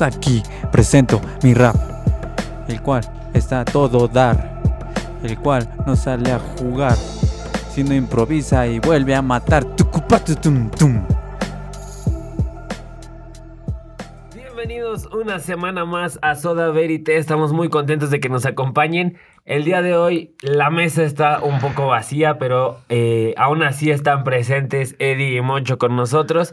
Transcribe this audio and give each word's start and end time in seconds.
Aquí 0.00 0.42
presento 0.72 1.20
mi 1.42 1.52
rap, 1.52 1.76
el 2.68 2.80
cual 2.80 3.02
está 3.34 3.60
a 3.60 3.64
todo 3.64 4.08
dar, 4.08 4.62
el 5.22 5.38
cual 5.38 5.68
no 5.86 5.94
sale 5.94 6.32
a 6.32 6.40
jugar, 6.58 6.96
sino 7.74 7.94
improvisa 7.94 8.66
y 8.66 8.80
vuelve 8.80 9.14
a 9.14 9.22
matar. 9.22 9.66
Bienvenidos 9.66 11.09
una 15.12 15.38
semana 15.38 15.84
más 15.84 16.18
a 16.22 16.34
Soda 16.34 16.70
Verite. 16.70 17.16
Estamos 17.16 17.52
muy 17.52 17.68
contentos 17.68 18.10
de 18.10 18.20
que 18.20 18.28
nos 18.28 18.46
acompañen. 18.46 19.18
El 19.44 19.64
día 19.64 19.82
de 19.82 19.96
hoy 19.96 20.34
la 20.42 20.70
mesa 20.70 21.02
está 21.02 21.40
un 21.40 21.58
poco 21.60 21.86
vacía, 21.86 22.38
pero 22.38 22.78
eh, 22.88 23.34
aún 23.36 23.62
así 23.62 23.90
están 23.90 24.24
presentes 24.24 24.96
Eddie 24.98 25.36
y 25.36 25.40
Moncho 25.40 25.78
con 25.78 25.96
nosotros. 25.96 26.52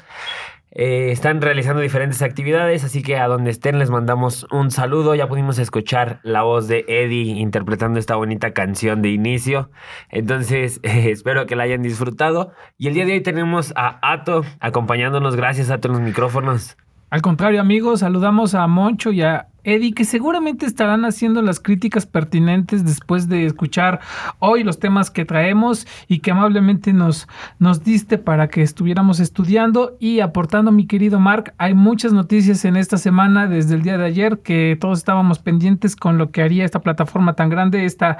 Eh, 0.71 1.11
están 1.11 1.41
realizando 1.41 1.81
diferentes 1.81 2.21
actividades, 2.21 2.83
así 2.83 3.01
que 3.01 3.17
a 3.17 3.27
donde 3.27 3.51
estén 3.51 3.79
les 3.79 3.89
mandamos 3.89 4.45
un 4.51 4.71
saludo. 4.71 5.15
Ya 5.15 5.27
pudimos 5.27 5.59
escuchar 5.59 6.19
la 6.23 6.43
voz 6.43 6.67
de 6.67 6.85
Eddie 6.87 7.39
interpretando 7.39 7.99
esta 7.99 8.15
bonita 8.15 8.53
canción 8.53 9.01
de 9.01 9.09
inicio. 9.09 9.69
Entonces, 10.09 10.79
eh, 10.83 11.11
espero 11.11 11.45
que 11.45 11.55
la 11.55 11.63
hayan 11.63 11.81
disfrutado. 11.81 12.53
Y 12.77 12.87
el 12.87 12.93
día 12.93 13.05
de 13.05 13.13
hoy 13.13 13.21
tenemos 13.21 13.73
a 13.75 13.99
Ato 14.01 14.43
acompañándonos. 14.59 15.35
Gracias, 15.35 15.69
Ato, 15.69 15.87
en 15.87 15.93
los 15.93 16.01
micrófonos. 16.01 16.77
Al 17.09 17.21
contrario, 17.21 17.61
amigos, 17.61 18.01
saludamos 18.01 18.53
a 18.53 18.67
Moncho 18.67 19.11
y 19.11 19.21
a 19.21 19.47
Eddie, 19.67 19.93
que 19.93 20.05
seguramente 20.05 20.65
estarán 20.65 21.03
haciendo 21.03 21.41
las 21.41 21.59
críticas 21.59 22.05
pertinentes 22.05 22.85
después 22.85 23.27
de 23.27 23.45
escuchar 23.45 23.99
hoy 24.39 24.63
los 24.63 24.79
temas 24.79 25.11
que 25.11 25.25
traemos 25.25 25.85
y 26.07 26.19
que 26.19 26.31
amablemente 26.31 26.93
nos, 26.93 27.27
nos 27.59 27.83
diste 27.83 28.17
para 28.17 28.47
que 28.47 28.61
estuviéramos 28.61 29.19
estudiando 29.19 29.97
y 29.99 30.21
aportando, 30.21 30.71
mi 30.71 30.87
querido 30.87 31.19
Mark. 31.19 31.53
Hay 31.57 31.73
muchas 31.73 32.13
noticias 32.13 32.63
en 32.63 32.77
esta 32.77 32.97
semana 32.97 33.47
desde 33.47 33.75
el 33.75 33.81
día 33.81 33.97
de 33.97 34.05
ayer 34.05 34.39
que 34.39 34.77
todos 34.79 34.99
estábamos 34.99 35.39
pendientes 35.39 35.97
con 35.97 36.17
lo 36.17 36.31
que 36.31 36.41
haría 36.41 36.63
esta 36.63 36.79
plataforma 36.79 37.33
tan 37.33 37.49
grande, 37.49 37.83
esta 37.83 38.19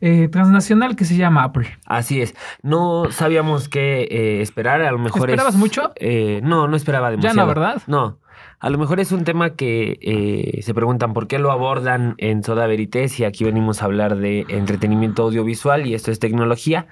eh, 0.00 0.28
transnacional 0.28 0.96
que 0.96 1.04
se 1.04 1.16
llama 1.16 1.44
Apple. 1.44 1.68
Así 1.86 2.20
es. 2.20 2.34
No 2.62 3.04
sabíamos 3.12 3.68
qué 3.68 4.08
eh, 4.10 4.40
esperar, 4.40 4.82
a 4.82 4.90
lo 4.90 4.98
mejor. 4.98 5.30
¿Esperabas 5.30 5.54
mucho? 5.54 5.92
Eh, 5.96 6.40
no, 6.42 6.66
no 6.66 6.76
esperaba 6.76 7.12
demasiado. 7.12 7.36
Ya 7.36 7.42
no, 7.42 7.46
¿verdad? 7.46 7.82
No. 7.86 8.18
A 8.60 8.68
lo 8.68 8.76
mejor 8.76 9.00
es 9.00 9.10
un 9.10 9.24
tema 9.24 9.54
que 9.54 9.98
eh, 10.02 10.60
se 10.60 10.74
preguntan 10.74 11.14
por 11.14 11.26
qué 11.26 11.38
lo 11.38 11.50
abordan 11.50 12.14
en 12.18 12.42
Soda 12.42 12.66
Veritas 12.66 13.18
y 13.18 13.24
aquí 13.24 13.42
venimos 13.42 13.80
a 13.80 13.86
hablar 13.86 14.16
de 14.16 14.44
entretenimiento 14.50 15.22
audiovisual 15.22 15.86
y 15.86 15.94
esto 15.94 16.10
es 16.10 16.18
tecnología. 16.18 16.86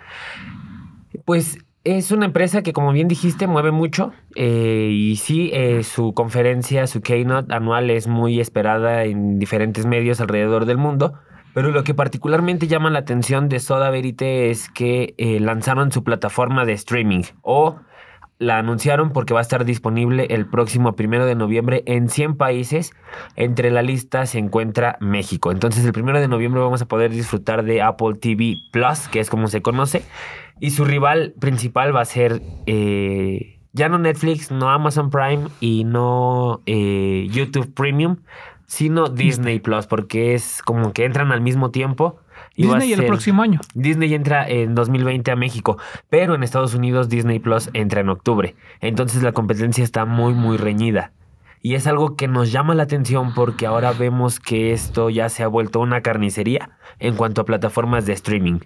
Pues 1.26 1.58
es 1.84 2.10
una 2.10 2.24
empresa 2.24 2.62
que, 2.62 2.72
como 2.72 2.90
bien 2.92 3.06
dijiste, 3.06 3.46
mueve 3.46 3.70
mucho 3.70 4.12
eh, 4.34 4.88
y 4.90 5.16
sí, 5.16 5.50
eh, 5.52 5.82
su 5.82 6.14
conferencia, 6.14 6.86
su 6.86 7.02
keynote 7.02 7.54
anual 7.54 7.90
es 7.90 8.06
muy 8.06 8.40
esperada 8.40 9.04
en 9.04 9.38
diferentes 9.38 9.84
medios 9.84 10.22
alrededor 10.22 10.64
del 10.64 10.78
mundo. 10.78 11.20
Pero 11.52 11.70
lo 11.70 11.84
que 11.84 11.92
particularmente 11.92 12.66
llama 12.66 12.88
la 12.88 13.00
atención 13.00 13.50
de 13.50 13.60
Soda 13.60 13.90
Verite 13.90 14.48
es 14.48 14.70
que 14.70 15.14
lanzaron 15.40 15.92
su 15.92 16.02
plataforma 16.02 16.64
de 16.64 16.72
streaming 16.72 17.24
o 17.42 17.76
la 18.38 18.58
anunciaron 18.58 19.10
porque 19.10 19.34
va 19.34 19.40
a 19.40 19.42
estar 19.42 19.64
disponible 19.64 20.26
el 20.30 20.46
próximo 20.46 20.94
primero 20.94 21.26
de 21.26 21.34
noviembre 21.34 21.82
en 21.86 22.08
100 22.08 22.36
países. 22.36 22.92
Entre 23.36 23.70
la 23.70 23.82
lista 23.82 24.26
se 24.26 24.38
encuentra 24.38 24.96
México. 25.00 25.50
Entonces, 25.50 25.84
el 25.84 25.92
primero 25.92 26.20
de 26.20 26.28
noviembre 26.28 26.60
vamos 26.60 26.80
a 26.82 26.86
poder 26.86 27.10
disfrutar 27.10 27.64
de 27.64 27.82
Apple 27.82 28.14
TV 28.20 28.54
Plus, 28.70 29.08
que 29.08 29.20
es 29.20 29.28
como 29.28 29.48
se 29.48 29.60
conoce. 29.60 30.02
Y 30.60 30.70
su 30.70 30.84
rival 30.84 31.34
principal 31.38 31.94
va 31.94 32.02
a 32.02 32.04
ser 32.04 32.40
eh, 32.66 33.58
ya 33.72 33.88
no 33.88 33.98
Netflix, 33.98 34.50
no 34.50 34.70
Amazon 34.70 35.10
Prime 35.10 35.48
y 35.60 35.84
no 35.84 36.62
eh, 36.66 37.26
YouTube 37.30 37.72
Premium, 37.74 38.18
sino 38.66 39.08
Disney 39.08 39.60
Plus, 39.60 39.86
porque 39.86 40.34
es 40.34 40.62
como 40.62 40.92
que 40.92 41.04
entran 41.04 41.32
al 41.32 41.40
mismo 41.40 41.70
tiempo. 41.70 42.20
Disney 42.58 42.92
el 42.92 43.06
próximo 43.06 43.42
año. 43.42 43.60
Disney 43.74 44.12
entra 44.14 44.48
en 44.48 44.74
2020 44.74 45.30
a 45.30 45.36
México, 45.36 45.78
pero 46.10 46.34
en 46.34 46.42
Estados 46.42 46.74
Unidos 46.74 47.08
Disney 47.08 47.38
Plus 47.38 47.70
entra 47.72 48.00
en 48.00 48.08
octubre. 48.08 48.56
Entonces 48.80 49.22
la 49.22 49.32
competencia 49.32 49.84
está 49.84 50.04
muy, 50.04 50.34
muy 50.34 50.56
reñida. 50.56 51.12
Y 51.60 51.74
es 51.74 51.86
algo 51.86 52.16
que 52.16 52.28
nos 52.28 52.52
llama 52.52 52.74
la 52.74 52.84
atención 52.84 53.34
porque 53.34 53.66
ahora 53.66 53.92
vemos 53.92 54.38
que 54.38 54.72
esto 54.72 55.10
ya 55.10 55.28
se 55.28 55.42
ha 55.42 55.48
vuelto 55.48 55.80
una 55.80 56.02
carnicería 56.02 56.70
en 56.98 57.16
cuanto 57.16 57.40
a 57.40 57.44
plataformas 57.44 58.06
de 58.06 58.12
streaming. 58.12 58.60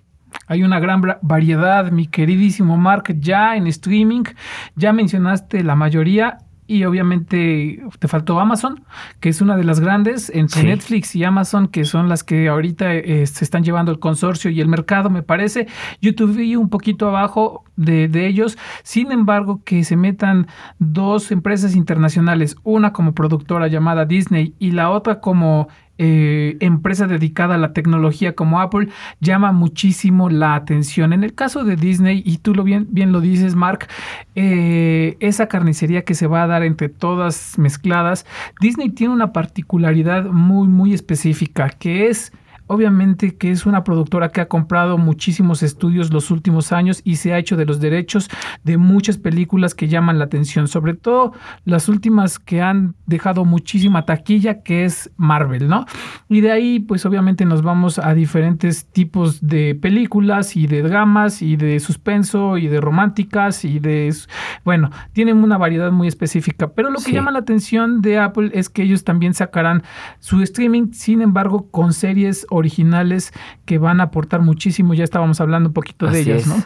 Hay 0.46 0.62
una 0.62 0.80
gran 0.80 1.02
variedad, 1.22 1.90
mi 1.90 2.06
queridísimo 2.06 2.76
Mark, 2.76 3.14
ya 3.18 3.56
en 3.56 3.66
streaming. 3.66 4.24
Ya 4.76 4.92
mencionaste 4.92 5.62
la 5.62 5.76
mayoría 5.76 6.38
y 6.72 6.86
obviamente 6.86 7.82
te 7.98 8.08
faltó 8.08 8.40
Amazon, 8.40 8.82
que 9.20 9.28
es 9.28 9.42
una 9.42 9.58
de 9.58 9.64
las 9.64 9.78
grandes, 9.78 10.30
entre 10.34 10.62
Netflix 10.62 11.14
y 11.14 11.22
Amazon, 11.22 11.68
que 11.68 11.84
son 11.84 12.08
las 12.08 12.24
que 12.24 12.48
ahorita 12.48 12.94
eh, 12.94 13.26
se 13.26 13.44
están 13.44 13.62
llevando 13.62 13.92
el 13.92 13.98
consorcio 13.98 14.50
y 14.50 14.58
el 14.58 14.68
mercado, 14.68 15.10
me 15.10 15.22
parece. 15.22 15.66
YouTube 16.00 16.34
vi 16.34 16.56
un 16.56 16.70
poquito 16.70 17.06
abajo 17.08 17.64
de, 17.76 18.08
de, 18.08 18.26
ellos, 18.26 18.56
sin 18.84 19.12
embargo, 19.12 19.60
que 19.64 19.84
se 19.84 19.96
metan 19.96 20.46
dos 20.78 21.30
empresas 21.30 21.76
internacionales, 21.76 22.56
una 22.62 22.94
como 22.94 23.12
productora 23.12 23.68
llamada 23.68 24.06
Disney 24.06 24.54
y 24.58 24.70
la 24.70 24.88
otra 24.88 25.20
como 25.20 25.68
eh, 26.04 26.56
empresa 26.58 27.06
dedicada 27.06 27.54
a 27.54 27.58
la 27.58 27.72
tecnología 27.72 28.34
como 28.34 28.60
Apple 28.60 28.88
llama 29.20 29.52
muchísimo 29.52 30.30
la 30.30 30.56
atención. 30.56 31.12
En 31.12 31.22
el 31.22 31.32
caso 31.32 31.62
de 31.62 31.76
Disney, 31.76 32.24
y 32.26 32.38
tú 32.38 32.56
lo 32.56 32.64
bien, 32.64 32.88
bien 32.90 33.12
lo 33.12 33.20
dices, 33.20 33.54
Mark, 33.54 33.86
eh, 34.34 35.16
esa 35.20 35.46
carnicería 35.46 36.02
que 36.02 36.14
se 36.14 36.26
va 36.26 36.42
a 36.42 36.48
dar 36.48 36.64
entre 36.64 36.88
todas 36.88 37.56
mezcladas, 37.56 38.26
Disney 38.60 38.90
tiene 38.90 39.14
una 39.14 39.32
particularidad 39.32 40.24
muy, 40.24 40.66
muy 40.66 40.92
específica, 40.92 41.68
que 41.70 42.08
es 42.08 42.32
Obviamente 42.72 43.36
que 43.36 43.50
es 43.50 43.66
una 43.66 43.84
productora 43.84 44.30
que 44.30 44.40
ha 44.40 44.48
comprado 44.48 44.96
muchísimos 44.96 45.62
estudios 45.62 46.10
los 46.10 46.30
últimos 46.30 46.72
años 46.72 47.02
y 47.04 47.16
se 47.16 47.34
ha 47.34 47.38
hecho 47.38 47.58
de 47.58 47.66
los 47.66 47.80
derechos 47.80 48.30
de 48.64 48.78
muchas 48.78 49.18
películas 49.18 49.74
que 49.74 49.88
llaman 49.88 50.18
la 50.18 50.24
atención, 50.24 50.68
sobre 50.68 50.94
todo 50.94 51.34
las 51.66 51.90
últimas 51.90 52.38
que 52.38 52.62
han 52.62 52.94
dejado 53.04 53.44
muchísima 53.44 54.06
taquilla, 54.06 54.62
que 54.62 54.86
es 54.86 55.10
Marvel, 55.18 55.68
¿no? 55.68 55.84
Y 56.30 56.40
de 56.40 56.50
ahí, 56.50 56.80
pues 56.80 57.04
obviamente 57.04 57.44
nos 57.44 57.60
vamos 57.60 57.98
a 57.98 58.14
diferentes 58.14 58.86
tipos 58.86 59.46
de 59.46 59.74
películas 59.74 60.56
y 60.56 60.66
de 60.66 60.80
dramas 60.80 61.42
y 61.42 61.56
de 61.56 61.78
suspenso 61.78 62.56
y 62.56 62.68
de 62.68 62.80
románticas 62.80 63.66
y 63.66 63.80
de, 63.80 64.14
bueno, 64.64 64.90
tienen 65.12 65.44
una 65.44 65.58
variedad 65.58 65.92
muy 65.92 66.08
específica, 66.08 66.68
pero 66.68 66.88
lo 66.88 67.00
que 67.00 67.12
llama 67.12 67.32
la 67.32 67.40
atención 67.40 68.00
de 68.00 68.18
Apple 68.18 68.50
es 68.54 68.70
que 68.70 68.84
ellos 68.84 69.04
también 69.04 69.34
sacarán 69.34 69.82
su 70.20 70.40
streaming, 70.40 70.92
sin 70.92 71.20
embargo, 71.20 71.68
con 71.70 71.92
series 71.92 72.46
originales 72.48 72.61
que 73.64 73.78
van 73.78 74.00
a 74.00 74.04
aportar 74.04 74.40
muchísimo. 74.40 74.94
Ya 74.94 75.04
estábamos 75.04 75.40
hablando 75.40 75.68
un 75.68 75.74
poquito 75.74 76.06
de 76.06 76.20
ellas, 76.20 76.46
¿no? 76.46 76.62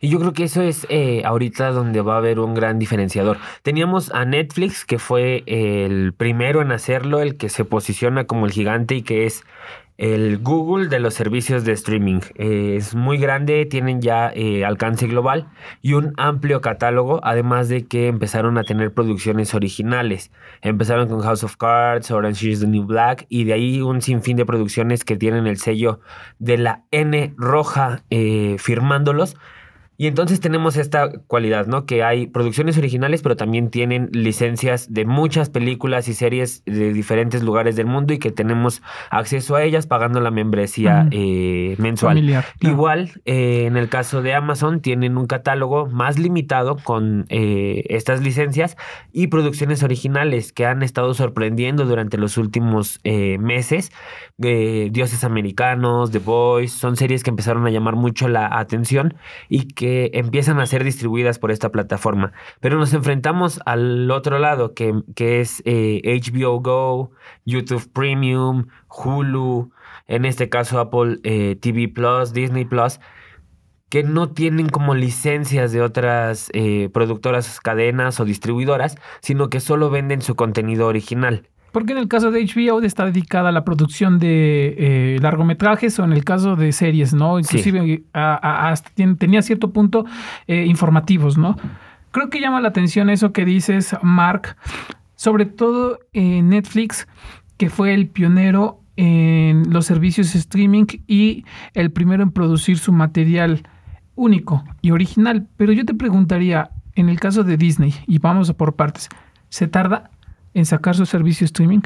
Y 0.00 0.08
yo 0.08 0.18
creo 0.18 0.32
que 0.32 0.44
eso 0.44 0.62
es 0.62 0.86
eh, 0.90 1.22
ahorita 1.24 1.70
donde 1.70 2.00
va 2.00 2.14
a 2.14 2.18
haber 2.18 2.38
un 2.40 2.54
gran 2.54 2.78
diferenciador. 2.78 3.38
Teníamos 3.62 4.12
a 4.12 4.24
Netflix, 4.24 4.84
que 4.84 4.98
fue 4.98 5.44
el 5.46 6.12
primero 6.12 6.62
en 6.62 6.72
hacerlo, 6.72 7.20
el 7.20 7.36
que 7.36 7.48
se 7.48 7.64
posiciona 7.64 8.24
como 8.24 8.46
el 8.46 8.52
gigante 8.52 8.96
y 8.96 9.02
que 9.02 9.26
es 9.26 9.44
el 9.98 10.38
Google 10.38 10.88
de 10.88 11.00
los 11.00 11.14
servicios 11.14 11.64
de 11.64 11.72
streaming. 11.72 12.20
Eh, 12.34 12.74
es 12.76 12.94
muy 12.94 13.18
grande, 13.18 13.64
tienen 13.64 14.00
ya 14.00 14.30
eh, 14.34 14.64
alcance 14.64 15.06
global 15.06 15.48
y 15.80 15.94
un 15.94 16.12
amplio 16.16 16.60
catálogo, 16.60 17.20
además 17.22 17.68
de 17.68 17.86
que 17.86 18.08
empezaron 18.08 18.58
a 18.58 18.64
tener 18.64 18.92
producciones 18.92 19.54
originales. 19.54 20.30
Empezaron 20.60 21.08
con 21.08 21.20
House 21.22 21.44
of 21.44 21.56
Cards, 21.56 22.10
Orange 22.10 22.48
is 22.48 22.60
the 22.60 22.66
New 22.66 22.84
Black 22.84 23.26
y 23.28 23.44
de 23.44 23.54
ahí 23.54 23.80
un 23.80 24.02
sinfín 24.02 24.36
de 24.36 24.44
producciones 24.44 25.04
que 25.04 25.16
tienen 25.16 25.46
el 25.46 25.58
sello 25.58 26.00
de 26.38 26.58
la 26.58 26.82
N 26.90 27.34
roja 27.36 28.02
eh, 28.10 28.56
firmándolos 28.58 29.36
y 29.98 30.06
entonces 30.08 30.40
tenemos 30.40 30.76
esta 30.76 31.10
cualidad, 31.26 31.66
¿no? 31.66 31.86
Que 31.86 32.02
hay 32.02 32.26
producciones 32.26 32.76
originales, 32.76 33.22
pero 33.22 33.36
también 33.36 33.70
tienen 33.70 34.10
licencias 34.12 34.92
de 34.92 35.06
muchas 35.06 35.48
películas 35.48 36.08
y 36.08 36.14
series 36.14 36.62
de 36.66 36.92
diferentes 36.92 37.42
lugares 37.42 37.76
del 37.76 37.86
mundo 37.86 38.12
y 38.12 38.18
que 38.18 38.30
tenemos 38.30 38.82
acceso 39.10 39.56
a 39.56 39.62
ellas 39.62 39.86
pagando 39.86 40.20
la 40.20 40.30
membresía 40.30 41.08
eh, 41.12 41.76
mensual. 41.78 42.44
Igual, 42.60 43.12
eh, 43.24 43.64
en 43.66 43.76
el 43.76 43.88
caso 43.88 44.20
de 44.20 44.34
Amazon, 44.34 44.80
tienen 44.80 45.16
un 45.16 45.26
catálogo 45.26 45.86
más 45.86 46.18
limitado 46.18 46.76
con 46.76 47.24
eh, 47.30 47.84
estas 47.88 48.22
licencias 48.22 48.76
y 49.12 49.28
producciones 49.28 49.82
originales 49.82 50.52
que 50.52 50.66
han 50.66 50.82
estado 50.82 51.14
sorprendiendo 51.14 51.86
durante 51.86 52.18
los 52.18 52.36
últimos 52.36 53.00
meses. 53.04 53.92
Dioses 54.36 55.24
Americanos, 55.24 56.10
The 56.10 56.18
Boys, 56.18 56.72
son 56.72 56.96
series 56.96 57.22
que 57.22 57.30
empezaron 57.30 57.66
a 57.66 57.70
llamar 57.70 57.96
mucho 57.96 58.28
la 58.28 58.58
atención 58.58 59.14
y 59.48 59.68
que 59.68 59.85
empiezan 60.12 60.60
a 60.60 60.66
ser 60.66 60.84
distribuidas 60.84 61.38
por 61.38 61.50
esta 61.50 61.70
plataforma. 61.70 62.32
Pero 62.60 62.78
nos 62.78 62.92
enfrentamos 62.94 63.60
al 63.66 64.10
otro 64.10 64.38
lado, 64.38 64.74
que, 64.74 64.94
que 65.14 65.40
es 65.40 65.62
HBO 65.64 66.56
eh, 66.56 66.60
Go, 66.62 67.10
YouTube 67.44 67.90
Premium, 67.92 68.66
Hulu, 68.88 69.70
en 70.06 70.24
este 70.24 70.48
caso 70.48 70.78
Apple 70.78 71.18
eh, 71.24 71.56
TV 71.60 71.88
Plus, 71.88 72.32
Disney 72.32 72.64
Plus. 72.64 73.00
que 73.88 74.02
no 74.02 74.32
tienen 74.32 74.68
como 74.68 74.94
licencias 74.94 75.70
de 75.72 75.80
otras 75.80 76.50
eh, 76.52 76.90
productoras, 76.92 77.60
cadenas 77.60 78.18
o 78.18 78.24
distribuidoras, 78.24 78.96
sino 79.20 79.48
que 79.48 79.60
solo 79.60 79.90
venden 79.90 80.22
su 80.22 80.34
contenido 80.34 80.88
original. 80.88 81.48
Porque 81.76 81.92
en 81.92 81.98
el 81.98 82.08
caso 82.08 82.30
de 82.30 82.42
HBO 82.42 82.80
está 82.80 83.04
dedicada 83.04 83.50
a 83.50 83.52
la 83.52 83.62
producción 83.62 84.18
de 84.18 84.74
eh, 84.78 85.18
largometrajes 85.20 85.98
o 85.98 86.04
en 86.04 86.14
el 86.14 86.24
caso 86.24 86.56
de 86.56 86.72
series, 86.72 87.12
¿no? 87.12 87.38
Inclusive 87.38 88.02
hasta 88.14 88.90
tenía 89.18 89.42
cierto 89.42 89.74
punto 89.74 90.06
eh, 90.46 90.64
informativos, 90.64 91.36
¿no? 91.36 91.54
Creo 92.12 92.30
que 92.30 92.40
llama 92.40 92.62
la 92.62 92.68
atención 92.68 93.10
eso 93.10 93.34
que 93.34 93.44
dices, 93.44 93.94
Mark, 94.00 94.56
sobre 95.16 95.44
todo 95.44 95.98
en 96.14 96.48
Netflix, 96.48 97.06
que 97.58 97.68
fue 97.68 97.92
el 97.92 98.08
pionero 98.08 98.80
en 98.96 99.70
los 99.70 99.84
servicios 99.84 100.34
streaming 100.34 100.86
y 101.06 101.44
el 101.74 101.90
primero 101.90 102.22
en 102.22 102.30
producir 102.30 102.78
su 102.78 102.90
material 102.90 103.68
único 104.14 104.64
y 104.80 104.92
original. 104.92 105.46
Pero 105.58 105.74
yo 105.74 105.84
te 105.84 105.92
preguntaría, 105.92 106.70
en 106.94 107.10
el 107.10 107.20
caso 107.20 107.44
de 107.44 107.58
Disney, 107.58 107.92
y 108.06 108.18
vamos 108.18 108.48
a 108.48 108.54
por 108.54 108.76
partes, 108.76 109.10
¿se 109.50 109.68
tarda 109.68 110.10
en 110.56 110.64
sacar 110.64 110.96
su 110.96 111.04
servicio 111.04 111.44
streaming? 111.44 111.82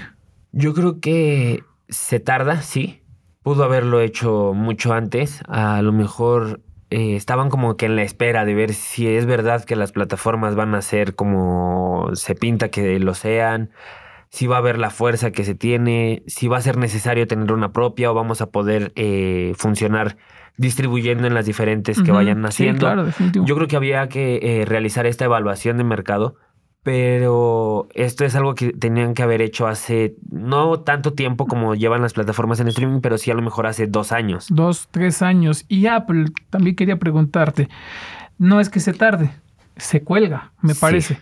Yo 0.52 0.74
creo 0.74 1.00
que 1.00 1.64
se 1.88 2.20
tarda, 2.20 2.62
sí. 2.62 3.02
Pudo 3.42 3.64
haberlo 3.64 4.00
hecho 4.00 4.52
mucho 4.54 4.92
antes. 4.92 5.42
A 5.48 5.82
lo 5.82 5.90
mejor 5.90 6.60
eh, 6.90 7.16
estaban 7.16 7.50
como 7.50 7.76
que 7.76 7.86
en 7.86 7.96
la 7.96 8.02
espera 8.02 8.44
de 8.44 8.54
ver 8.54 8.72
si 8.72 9.08
es 9.08 9.26
verdad 9.26 9.64
que 9.64 9.74
las 9.74 9.90
plataformas 9.90 10.54
van 10.54 10.76
a 10.76 10.82
ser 10.82 11.16
como 11.16 12.10
se 12.14 12.36
pinta 12.36 12.68
que 12.68 13.00
lo 13.00 13.14
sean, 13.14 13.70
si 14.28 14.46
va 14.46 14.56
a 14.56 14.58
haber 14.60 14.78
la 14.78 14.90
fuerza 14.90 15.32
que 15.32 15.42
se 15.42 15.56
tiene, 15.56 16.22
si 16.28 16.46
va 16.46 16.58
a 16.58 16.60
ser 16.60 16.76
necesario 16.76 17.26
tener 17.26 17.52
una 17.52 17.72
propia 17.72 18.12
o 18.12 18.14
vamos 18.14 18.40
a 18.40 18.50
poder 18.50 18.92
eh, 18.94 19.52
funcionar 19.56 20.16
distribuyendo 20.56 21.26
en 21.26 21.34
las 21.34 21.46
diferentes 21.46 22.00
que 22.00 22.12
vayan 22.12 22.44
haciendo. 22.44 23.10
Yo 23.32 23.56
creo 23.56 23.66
que 23.66 23.76
había 23.76 24.08
que 24.08 24.38
eh, 24.42 24.64
realizar 24.64 25.06
esta 25.06 25.24
evaluación 25.24 25.78
de 25.78 25.84
mercado, 25.84 26.36
pero 26.82 27.88
esto 27.94 28.24
es 28.24 28.34
algo 28.34 28.54
que 28.54 28.72
tenían 28.72 29.14
que 29.14 29.22
haber 29.22 29.42
hecho 29.42 29.66
hace 29.66 30.14
no 30.30 30.80
tanto 30.80 31.12
tiempo 31.12 31.46
como 31.46 31.74
llevan 31.74 32.02
las 32.02 32.14
plataformas 32.14 32.60
en 32.60 32.68
streaming, 32.68 33.00
pero 33.00 33.18
sí 33.18 33.30
a 33.30 33.34
lo 33.34 33.42
mejor 33.42 33.66
hace 33.66 33.86
dos 33.86 34.12
años. 34.12 34.46
Dos, 34.48 34.88
tres 34.90 35.20
años. 35.22 35.64
Y 35.68 35.86
Apple, 35.86 36.26
también 36.48 36.76
quería 36.76 36.98
preguntarte, 36.98 37.68
no 38.38 38.60
es 38.60 38.70
que 38.70 38.80
se 38.80 38.94
tarde, 38.94 39.30
se 39.76 40.02
cuelga, 40.02 40.52
me 40.62 40.74
parece. 40.74 41.20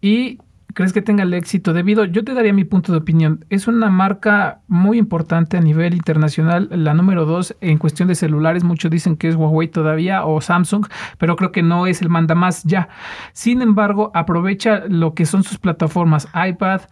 Y 0.00 0.38
crees 0.74 0.92
que 0.92 1.02
tenga 1.02 1.22
el 1.22 1.32
éxito 1.32 1.72
debido? 1.72 2.04
Yo 2.04 2.24
te 2.24 2.34
daría 2.34 2.52
mi 2.52 2.64
punto 2.64 2.92
de 2.92 2.98
opinión. 2.98 3.44
Es 3.48 3.66
una 3.66 3.88
marca 3.88 4.60
muy 4.68 4.98
importante 4.98 5.56
a 5.56 5.60
nivel 5.60 5.94
internacional, 5.94 6.68
la 6.70 6.92
número 6.94 7.24
dos 7.24 7.56
en 7.60 7.78
cuestión 7.78 8.08
de 8.08 8.14
celulares. 8.14 8.64
Muchos 8.64 8.90
dicen 8.90 9.16
que 9.16 9.28
es 9.28 9.36
Huawei 9.36 9.68
todavía 9.68 10.24
o 10.24 10.40
Samsung, 10.40 10.86
pero 11.18 11.36
creo 11.36 11.52
que 11.52 11.62
no 11.62 11.86
es 11.86 12.02
el 12.02 12.10
manda 12.10 12.34
más 12.34 12.64
ya. 12.64 12.88
Sin 13.32 13.62
embargo, 13.62 14.10
aprovecha 14.14 14.82
lo 14.88 15.14
que 15.14 15.26
son 15.26 15.42
sus 15.42 15.58
plataformas 15.58 16.28
iPad, 16.34 16.82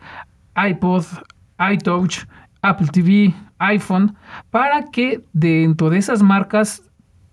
iPod, 0.56 1.04
iTouch, 1.58 2.24
Apple 2.62 2.88
TV, 2.92 3.34
iPhone, 3.58 4.16
para 4.50 4.90
que 4.90 5.24
dentro 5.32 5.90
de 5.90 5.98
esas 5.98 6.22
marcas 6.22 6.82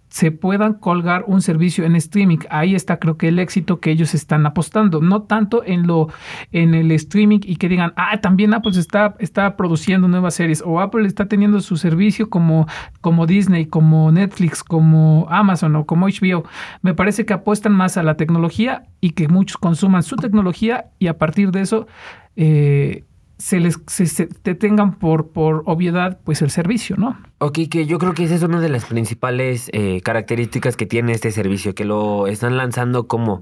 se 0.09 0.31
puedan 0.31 0.73
colgar 0.73 1.23
un 1.27 1.41
servicio 1.41 1.85
en 1.85 1.95
streaming. 1.95 2.39
Ahí 2.49 2.75
está 2.75 2.97
creo 2.99 3.17
que 3.17 3.27
el 3.27 3.39
éxito 3.39 3.79
que 3.79 3.91
ellos 3.91 4.13
están 4.13 4.45
apostando, 4.45 5.01
no 5.01 5.23
tanto 5.23 5.63
en 5.63 5.87
lo 5.87 6.09
en 6.51 6.73
el 6.73 6.91
streaming 6.91 7.39
y 7.43 7.57
que 7.57 7.69
digan, 7.69 7.93
"Ah, 7.95 8.19
también 8.21 8.53
Apple 8.53 8.71
está 8.71 9.15
está 9.19 9.55
produciendo 9.55 10.07
nuevas 10.07 10.33
series 10.35 10.63
o 10.65 10.79
Apple 10.79 11.07
está 11.07 11.27
teniendo 11.27 11.61
su 11.61 11.77
servicio 11.77 12.29
como 12.29 12.67
como 13.01 13.25
Disney, 13.25 13.65
como 13.67 14.11
Netflix, 14.11 14.63
como 14.63 15.27
Amazon 15.29 15.75
o 15.75 15.85
como 15.85 16.07
HBO." 16.07 16.43
Me 16.81 16.93
parece 16.93 17.25
que 17.25 17.33
apuestan 17.33 17.73
más 17.73 17.97
a 17.97 18.03
la 18.03 18.15
tecnología 18.15 18.83
y 19.01 19.11
que 19.11 19.27
muchos 19.27 19.57
consuman 19.57 20.03
su 20.03 20.15
tecnología 20.15 20.85
y 20.97 21.07
a 21.07 21.17
partir 21.17 21.51
de 21.51 21.61
eso 21.61 21.87
eh, 22.35 23.03
se 23.39 23.59
les 23.61 23.79
se, 23.87 24.27
te 24.27 24.53
tengan 24.53 24.99
por, 24.99 25.29
por 25.29 25.63
obviedad 25.65 26.19
pues 26.23 26.41
el 26.41 26.51
servicio, 26.51 26.97
¿no? 26.97 27.17
Ok, 27.39 27.59
que 27.71 27.85
yo 27.85 27.97
creo 27.97 28.13
que 28.13 28.25
esa 28.25 28.35
es 28.35 28.43
una 28.43 28.59
de 28.59 28.69
las 28.69 28.85
principales 28.85 29.69
eh, 29.73 30.01
características 30.01 30.75
que 30.75 30.85
tiene 30.85 31.13
este 31.13 31.31
servicio, 31.31 31.73
que 31.73 31.85
lo 31.85 32.27
están 32.27 32.57
lanzando 32.57 33.07
como 33.07 33.41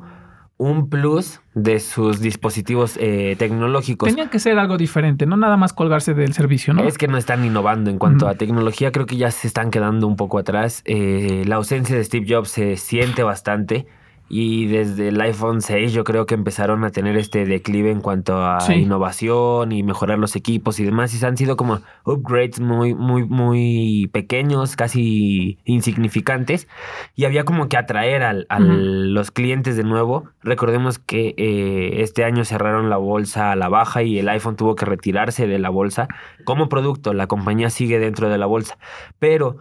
un 0.58 0.90
plus 0.90 1.40
de 1.54 1.80
sus 1.80 2.20
dispositivos 2.20 2.98
eh, 3.00 3.36
tecnológicos. 3.38 4.10
Tenía 4.10 4.30
que 4.30 4.40
ser 4.40 4.58
algo 4.60 4.78
diferente, 4.78 5.26
no 5.26 5.36
nada 5.36 5.58
más 5.58 5.74
colgarse 5.74 6.14
del 6.14 6.34
servicio, 6.34 6.74
¿no? 6.74 6.84
Es 6.84 6.98
que 6.98 7.08
no 7.08 7.18
están 7.18 7.44
innovando 7.44 7.90
en 7.90 7.98
cuanto 7.98 8.28
a 8.28 8.36
tecnología, 8.36 8.92
creo 8.92 9.08
que 9.08 9.18
ya 9.18 9.32
se 9.32 9.48
están 9.48 9.72
quedando 9.72 10.08
un 10.08 10.16
poco 10.16 10.38
atrás. 10.38 10.84
Eh, 10.86 11.44
la 11.48 11.56
ausencia 11.56 11.96
de 11.96 12.04
Steve 12.04 12.26
Jobs 12.28 12.50
se 12.50 12.76
siente 12.78 13.24
bastante. 13.24 13.88
Y 14.30 14.68
desde 14.68 15.08
el 15.08 15.22
iPhone 15.22 15.62
6 15.62 15.94
yo 15.94 16.04
creo 16.04 16.26
que 16.26 16.36
empezaron 16.36 16.84
a 16.84 16.90
tener 16.90 17.16
este 17.16 17.46
declive 17.46 17.92
en 17.92 18.02
cuanto 18.02 18.46
a 18.46 18.60
innovación 18.74 19.72
y 19.72 19.84
mejorar 19.84 20.20
los 20.20 20.36
equipos 20.36 20.80
y 20.80 20.84
demás. 20.84 21.14
Y 21.14 21.26
han 21.26 21.38
sido 21.38 21.56
como 21.56 21.80
upgrades 22.04 22.60
muy, 22.60 22.94
muy, 22.94 23.24
muy 23.24 24.10
pequeños, 24.12 24.76
casi 24.76 25.58
insignificantes. 25.64 26.68
Y 27.16 27.26
había 27.26 27.46
como 27.46 27.70
que 27.70 27.78
atraer 27.78 28.24
a 28.24 28.60
los 28.60 29.32
clientes 29.32 29.78
de 29.78 29.84
nuevo. 29.84 30.26
Recordemos 30.44 31.00
que 31.00 31.34
eh, 31.38 32.02
este 32.02 32.26
año 32.26 32.44
cerraron 32.44 32.90
la 32.90 32.98
bolsa 32.98 33.52
a 33.52 33.56
la 33.56 33.70
baja 33.70 34.04
y 34.04 34.20
el 34.20 34.28
iPhone 34.30 34.58
tuvo 34.58 34.76
que 34.76 34.86
retirarse 34.86 35.48
de 35.48 35.60
la 35.60 35.70
bolsa. 35.70 36.08
Como 36.44 36.68
producto, 36.70 37.14
la 37.14 37.28
compañía 37.28 37.70
sigue 37.70 38.00
dentro 38.00 38.30
de 38.30 38.38
la 38.38 38.46
bolsa. 38.46 38.78
Pero 39.20 39.58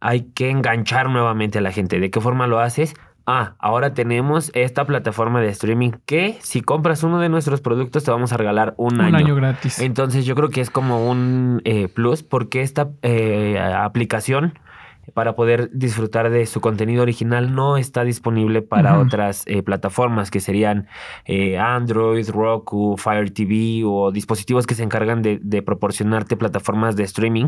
hay 0.00 0.22
que 0.32 0.50
enganchar 0.50 1.10
nuevamente 1.10 1.58
a 1.58 1.60
la 1.60 1.72
gente. 1.72 2.00
¿De 2.00 2.10
qué 2.10 2.20
forma 2.20 2.46
lo 2.46 2.58
haces? 2.58 2.94
Ah, 3.30 3.54
ahora 3.58 3.94
tenemos 3.94 4.50
esta 4.54 4.84
plataforma 4.84 5.40
de 5.40 5.48
streaming 5.48 5.92
que 6.06 6.38
si 6.40 6.60
compras 6.62 7.02
uno 7.02 7.20
de 7.20 7.28
nuestros 7.28 7.60
productos 7.60 8.04
te 8.04 8.10
vamos 8.10 8.32
a 8.32 8.36
regalar 8.36 8.74
un, 8.76 9.00
año. 9.00 9.16
año. 9.16 9.34
gratis. 9.34 9.78
Entonces 9.80 10.24
yo 10.24 10.34
creo 10.34 10.50
que 10.50 10.60
es 10.60 10.70
como 10.70 11.08
un 11.08 11.62
eh, 11.64 11.88
plus 11.88 12.22
porque 12.22 12.62
esta 12.62 12.88
eh, 13.02 13.58
aplicación 13.58 14.54
para 15.12 15.34
poder 15.34 15.70
disfrutar 15.72 16.30
de 16.30 16.46
su 16.46 16.60
contenido 16.60 17.02
original 17.02 17.54
no 17.54 17.76
está 17.76 18.04
disponible 18.04 18.62
para 18.62 18.98
otras 18.98 19.44
eh, 19.46 19.62
plataformas 19.62 20.30
que 20.30 20.40
serían 20.40 20.86
eh, 21.24 21.58
Android, 21.58 22.28
Roku, 22.30 22.96
Fire 22.96 23.30
TV 23.30 23.82
o 23.84 24.10
dispositivos 24.12 24.66
que 24.66 24.74
se 24.74 24.82
encargan 24.82 25.22
de, 25.22 25.62
proporcionarte 25.62 26.36
plataformas 26.36 26.96
de 26.96 27.04
streaming. 27.04 27.46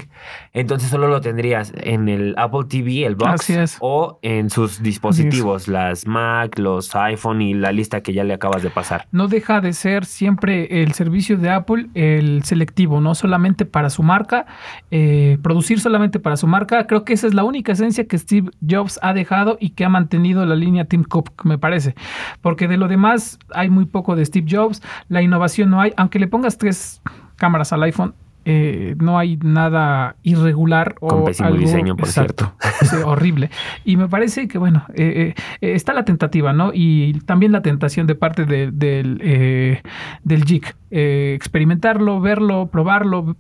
Entonces 0.53 0.91
solo 0.91 1.09
lo 1.09 1.21
tendrías 1.21 1.73
en 1.77 2.09
el 2.09 2.35
Apple 2.37 2.67
TV, 2.69 3.07
el 3.07 3.17
box, 3.17 3.79
o 3.81 4.19
en 4.23 4.51
sus 4.51 4.83
dispositivos, 4.83 5.69
las 5.69 6.07
Mac, 6.07 6.59
los 6.59 6.95
iPhone 6.95 7.41
y 7.43 7.55
la 7.55 7.73
lista 7.73 8.03
que 8.03 8.13
ya 8.13 8.25
le 8.25 8.35
acabas 8.35 8.63
de 8.63 8.71
pasar. 8.71 9.07
No 9.13 9.29
deja 9.29 9.61
de 9.61 9.73
ser 9.73 10.05
siempre 10.05 10.83
el 10.83 10.93
servicio 10.93 11.37
de 11.37 11.51
Apple 11.51 11.89
el 11.95 12.43
selectivo, 12.45 13.01
no 13.01 13.15
solamente 13.15 13.65
para 13.65 13.91
su 13.91 14.03
marca, 14.03 14.47
eh, 14.91 15.39
producir 15.43 15.81
solamente 15.81 16.19
para 16.19 16.37
su 16.37 16.47
marca. 16.47 16.87
Creo 16.87 17.05
que 17.05 17.13
esa 17.13 17.27
es 17.27 17.35
la 17.35 17.45
única 17.45 17.52
esencia 17.61 18.07
que 18.07 18.19
Steve 18.19 18.51
Jobs 18.69 18.99
ha 19.03 19.13
dejado 19.13 19.57
y 19.61 19.71
que 19.71 19.85
ha 19.85 19.89
mantenido 19.89 20.45
la 20.47 20.57
línea 20.57 20.87
Tim 20.87 21.05
Cook, 21.05 21.45
me 21.45 21.59
parece. 21.59 21.95
Porque 22.41 22.69
de 22.69 22.77
lo 22.77 22.89
demás 22.89 23.39
hay 23.55 23.71
muy 23.71 23.85
poco 23.85 24.17
de 24.17 24.25
Steve 24.25 24.47
Jobs, 24.51 24.83
la 25.09 25.23
innovación 25.23 25.71
no 25.71 25.81
hay, 25.81 25.93
aunque 25.97 26.19
le 26.19 26.27
pongas 26.27 26.59
tres 26.59 27.03
cámaras 27.37 27.73
al 27.73 27.83
iPhone, 27.83 28.15
eh, 28.45 28.97
no 28.99 29.19
hay 29.19 29.37
nada 29.37 30.17
irregular 30.25 30.97
o 31.01 31.29
algo, 31.39 31.59
diseño, 31.59 31.97
por 31.97 32.09
cierto. 32.09 32.53
horrible. 33.05 33.51
Y 33.85 33.97
me 33.97 34.09
parece 34.09 34.49
que, 34.49 34.59
bueno, 34.59 34.85
eh, 34.95 35.35
eh, 35.61 35.75
está 35.75 35.93
la 35.93 36.05
tentativa, 36.05 36.53
¿no? 36.53 36.73
Y 36.75 37.21
también 37.21 37.53
la 37.53 37.63
tentación 37.63 38.09
de 38.09 38.17
parte 38.17 38.45
del, 38.45 38.77
del 38.79 40.45
JIC. 40.45 40.75
experimentarlo, 40.91 42.21
verlo, 42.21 42.67
probarlo 42.67 43.37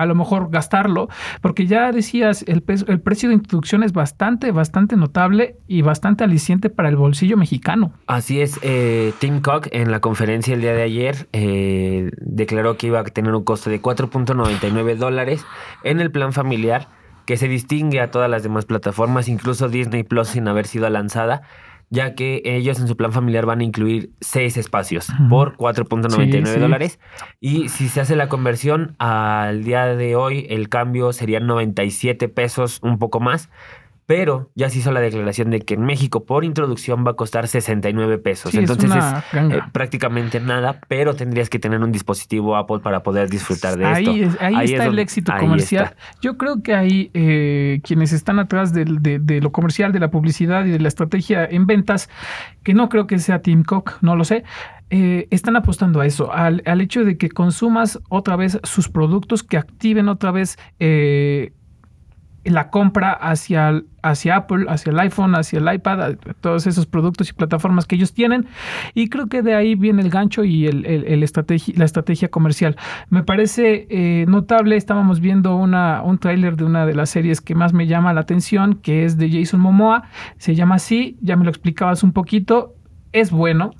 a 0.00 0.06
lo 0.06 0.14
mejor 0.14 0.48
gastarlo, 0.50 1.08
porque 1.42 1.66
ya 1.66 1.92
decías, 1.92 2.42
el, 2.48 2.64
el 2.86 3.00
precio 3.00 3.28
de 3.28 3.34
introducción 3.34 3.82
es 3.82 3.92
bastante, 3.92 4.50
bastante 4.50 4.96
notable 4.96 5.56
y 5.68 5.82
bastante 5.82 6.24
aliciente 6.24 6.70
para 6.70 6.88
el 6.88 6.96
bolsillo 6.96 7.36
mexicano. 7.36 7.92
Así 8.06 8.40
es, 8.40 8.58
eh, 8.62 9.12
Tim 9.18 9.42
Cook 9.42 9.68
en 9.72 9.90
la 9.90 10.00
conferencia 10.00 10.54
el 10.54 10.62
día 10.62 10.72
de 10.72 10.82
ayer 10.82 11.28
eh, 11.34 12.10
declaró 12.16 12.78
que 12.78 12.86
iba 12.86 13.00
a 13.00 13.04
tener 13.04 13.34
un 13.34 13.44
costo 13.44 13.68
de 13.68 13.82
4.99 13.82 14.96
dólares 14.96 15.44
en 15.84 16.00
el 16.00 16.10
plan 16.10 16.32
familiar 16.32 16.88
que 17.26 17.36
se 17.36 17.46
distingue 17.46 18.00
a 18.00 18.10
todas 18.10 18.30
las 18.30 18.42
demás 18.42 18.64
plataformas, 18.64 19.28
incluso 19.28 19.68
Disney 19.68 20.02
Plus 20.02 20.28
sin 20.28 20.48
haber 20.48 20.66
sido 20.66 20.88
lanzada 20.88 21.42
ya 21.90 22.14
que 22.14 22.40
ellos 22.44 22.78
en 22.78 22.86
su 22.86 22.96
plan 22.96 23.12
familiar 23.12 23.46
van 23.46 23.60
a 23.60 23.64
incluir 23.64 24.12
seis 24.20 24.56
espacios 24.56 25.08
por 25.28 25.56
4.99 25.56 26.58
dólares. 26.58 27.00
Y 27.40 27.68
si 27.68 27.88
se 27.88 28.00
hace 28.00 28.14
la 28.14 28.28
conversión 28.28 28.94
al 28.98 29.64
día 29.64 29.86
de 29.86 30.14
hoy, 30.14 30.46
el 30.48 30.68
cambio 30.68 31.12
sería 31.12 31.40
97 31.40 32.28
pesos, 32.28 32.78
un 32.82 32.98
poco 32.98 33.18
más. 33.18 33.50
Pero 34.10 34.50
ya 34.56 34.68
se 34.70 34.80
hizo 34.80 34.90
la 34.90 34.98
declaración 34.98 35.50
de 35.50 35.60
que 35.60 35.74
en 35.74 35.82
México 35.82 36.24
por 36.24 36.44
introducción 36.44 37.04
va 37.06 37.12
a 37.12 37.14
costar 37.14 37.46
69 37.46 38.18
pesos. 38.18 38.50
Sí, 38.50 38.58
Entonces 38.58 38.90
es, 38.92 39.04
eh, 39.34 39.60
prácticamente 39.70 40.40
nada, 40.40 40.80
pero 40.88 41.14
tendrías 41.14 41.48
que 41.48 41.60
tener 41.60 41.80
un 41.80 41.92
dispositivo 41.92 42.56
Apple 42.56 42.80
para 42.80 43.04
poder 43.04 43.30
disfrutar 43.30 43.78
de 43.78 43.86
ahí 43.86 44.22
esto. 44.22 44.34
es- 44.34 44.42
ahí, 44.42 44.54
Ahí 44.56 44.64
es 44.64 44.70
está 44.72 44.82
el 44.82 44.88
donde- 44.88 45.02
éxito 45.02 45.32
comercial. 45.38 45.94
Yo 46.20 46.36
creo 46.38 46.60
que 46.60 46.74
ahí 46.74 47.12
eh, 47.14 47.80
quienes 47.84 48.12
están 48.12 48.40
atrás 48.40 48.72
de, 48.74 48.84
de 48.84 49.40
lo 49.40 49.52
comercial, 49.52 49.92
de 49.92 50.00
la 50.00 50.10
publicidad 50.10 50.64
y 50.64 50.70
de 50.70 50.80
la 50.80 50.88
estrategia 50.88 51.44
en 51.44 51.66
ventas, 51.66 52.10
que 52.64 52.74
no 52.74 52.88
creo 52.88 53.06
que 53.06 53.20
sea 53.20 53.42
Tim 53.42 53.62
Cook, 53.62 53.92
no 54.00 54.16
lo 54.16 54.24
sé, 54.24 54.42
eh, 54.90 55.28
están 55.30 55.54
apostando 55.54 56.00
a 56.00 56.06
eso, 56.06 56.32
al, 56.32 56.64
al 56.66 56.80
hecho 56.80 57.04
de 57.04 57.16
que 57.16 57.28
consumas 57.28 58.00
otra 58.08 58.34
vez 58.34 58.58
sus 58.64 58.88
productos, 58.88 59.44
que 59.44 59.56
activen 59.56 60.08
otra 60.08 60.32
vez 60.32 60.58
eh, 60.80 61.52
la 62.44 62.70
compra 62.70 63.12
hacia, 63.12 63.82
hacia 64.02 64.36
Apple, 64.36 64.64
hacia 64.68 64.90
el 64.92 64.98
iPhone, 64.98 65.34
hacia 65.34 65.58
el 65.58 65.74
iPad, 65.74 66.14
todos 66.40 66.66
esos 66.66 66.86
productos 66.86 67.28
y 67.28 67.32
plataformas 67.34 67.86
que 67.86 67.96
ellos 67.96 68.14
tienen. 68.14 68.46
Y 68.94 69.08
creo 69.10 69.26
que 69.26 69.42
de 69.42 69.54
ahí 69.54 69.74
viene 69.74 70.00
el 70.02 70.08
gancho 70.10 70.42
y 70.44 70.66
el, 70.66 70.86
el- 70.86 71.04
el 71.04 71.22
estrategi- 71.22 71.74
la 71.76 71.84
estrategia 71.84 72.28
comercial. 72.28 72.76
Me 73.10 73.22
parece 73.22 73.86
eh, 73.90 74.24
notable, 74.26 74.76
estábamos 74.76 75.20
viendo 75.20 75.54
una, 75.56 76.02
un 76.02 76.16
tráiler 76.18 76.56
de 76.56 76.64
una 76.64 76.86
de 76.86 76.94
las 76.94 77.10
series 77.10 77.40
que 77.42 77.54
más 77.54 77.72
me 77.74 77.86
llama 77.86 78.12
la 78.14 78.22
atención, 78.22 78.74
que 78.76 79.04
es 79.04 79.18
de 79.18 79.30
Jason 79.30 79.60
Momoa. 79.60 80.04
Se 80.38 80.54
llama 80.54 80.76
así, 80.76 81.18
ya 81.20 81.36
me 81.36 81.44
lo 81.44 81.50
explicabas 81.50 82.02
un 82.02 82.12
poquito. 82.12 82.74
Es 83.12 83.30
bueno. 83.30 83.72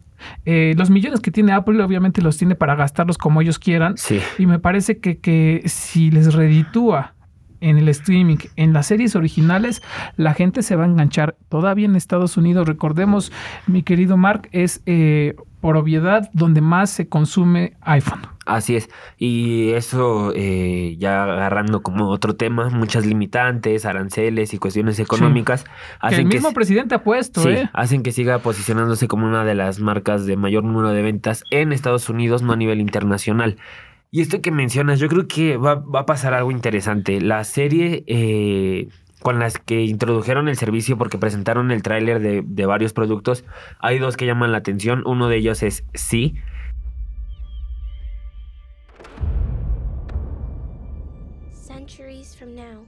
Eh, 0.44 0.74
los 0.76 0.90
millones 0.90 1.20
que 1.20 1.30
tiene 1.30 1.52
Apple 1.52 1.82
obviamente 1.82 2.20
los 2.20 2.36
tiene 2.36 2.54
para 2.54 2.74
gastarlos 2.74 3.16
como 3.16 3.40
ellos 3.40 3.58
quieran. 3.58 3.96
Sí. 3.96 4.20
Y 4.38 4.44
me 4.44 4.58
parece 4.58 4.98
que, 4.98 5.16
que 5.18 5.62
si 5.64 6.10
les 6.10 6.34
reditúa 6.34 7.14
en 7.60 7.78
el 7.78 7.88
streaming, 7.88 8.38
en 8.56 8.72
las 8.72 8.86
series 8.86 9.16
originales, 9.16 9.82
la 10.16 10.34
gente 10.34 10.62
se 10.62 10.76
va 10.76 10.84
a 10.84 10.86
enganchar. 10.86 11.36
Todavía 11.48 11.86
en 11.86 11.96
Estados 11.96 12.36
Unidos, 12.36 12.66
recordemos, 12.66 13.32
mi 13.66 13.82
querido 13.82 14.16
Mark, 14.16 14.48
es 14.52 14.82
eh, 14.86 15.34
por 15.60 15.76
obviedad 15.76 16.30
donde 16.32 16.60
más 16.60 16.90
se 16.90 17.08
consume 17.08 17.74
iPhone. 17.82 18.22
Así 18.46 18.74
es. 18.74 18.88
Y 19.16 19.70
eso 19.70 20.32
eh, 20.34 20.96
ya 20.98 21.22
agarrando 21.22 21.82
como 21.82 22.08
otro 22.08 22.34
tema, 22.34 22.68
muchas 22.70 23.06
limitantes, 23.06 23.84
aranceles 23.84 24.54
y 24.54 24.58
cuestiones 24.58 24.98
económicas 24.98 25.64
hacen 26.00 26.20
el 26.20 26.28
que, 26.28 26.36
mismo 26.36 26.52
presidente 26.52 26.94
ha 26.94 27.04
puesto, 27.04 27.42
sí, 27.42 27.50
¿eh? 27.50 27.70
hacen 27.72 28.02
que 28.02 28.12
siga 28.12 28.38
posicionándose 28.38 29.06
como 29.06 29.26
una 29.26 29.44
de 29.44 29.54
las 29.54 29.78
marcas 29.78 30.26
de 30.26 30.36
mayor 30.36 30.64
número 30.64 30.90
de 30.90 31.02
ventas 31.02 31.44
en 31.50 31.72
Estados 31.72 32.08
Unidos, 32.08 32.42
no 32.42 32.52
a 32.52 32.56
nivel 32.56 32.80
internacional. 32.80 33.56
Y 34.12 34.22
esto 34.22 34.42
que 34.42 34.50
mencionas, 34.50 34.98
yo 34.98 35.06
creo 35.06 35.28
que 35.28 35.56
va, 35.56 35.76
va 35.76 36.00
a 36.00 36.06
pasar 36.06 36.34
algo 36.34 36.50
interesante. 36.50 37.20
La 37.20 37.44
serie 37.44 38.02
eh, 38.08 38.88
con 39.22 39.38
las 39.38 39.58
que 39.58 39.82
introdujeron 39.82 40.48
el 40.48 40.56
servicio 40.56 40.98
porque 40.98 41.16
presentaron 41.16 41.70
el 41.70 41.82
tráiler 41.82 42.18
de, 42.18 42.42
de 42.44 42.66
varios 42.66 42.92
productos, 42.92 43.44
hay 43.78 44.00
dos 44.00 44.16
que 44.16 44.26
llaman 44.26 44.50
la 44.50 44.58
atención. 44.58 45.04
Uno 45.06 45.28
de 45.28 45.36
ellos 45.36 45.62
es 45.62 45.84
Sí. 45.94 46.34
Centuries 51.52 52.34
from 52.36 52.56
now, 52.56 52.84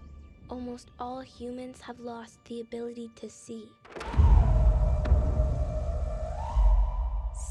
almost 0.49 0.91
all 0.99 1.23
humans 1.23 1.81
have 1.87 2.01
lost 2.01 2.41
the 2.49 2.61
ability 2.61 3.11
to 3.21 3.29
see. 3.29 3.69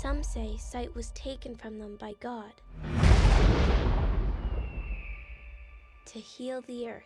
Some 0.01 0.23
say 0.23 0.57
sight 0.57 0.93
was 0.93 1.13
taken 1.13 1.55
from 1.55 1.77
them 1.77 1.95
by 1.97 2.15
God 2.21 3.10
to 6.05 6.19
heal 6.19 6.61
the 6.67 6.89
earth. 6.89 7.03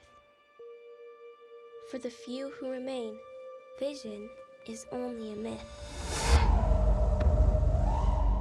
For 1.92 1.98
the 2.00 2.10
few 2.10 2.50
who 2.50 2.70
remain, 2.70 3.18
vision 3.80 4.30
is 4.68 4.86
only 4.92 5.34
a 5.34 5.36
myth. 5.36 5.62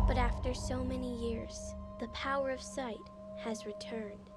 But 0.06 0.16
after 0.16 0.54
so 0.54 0.84
many 0.84 1.30
years, 1.30 1.74
the 2.00 2.08
power 2.08 2.50
of 2.50 2.60
sight 2.60 2.96
has 3.38 3.66
returned. 3.66 4.30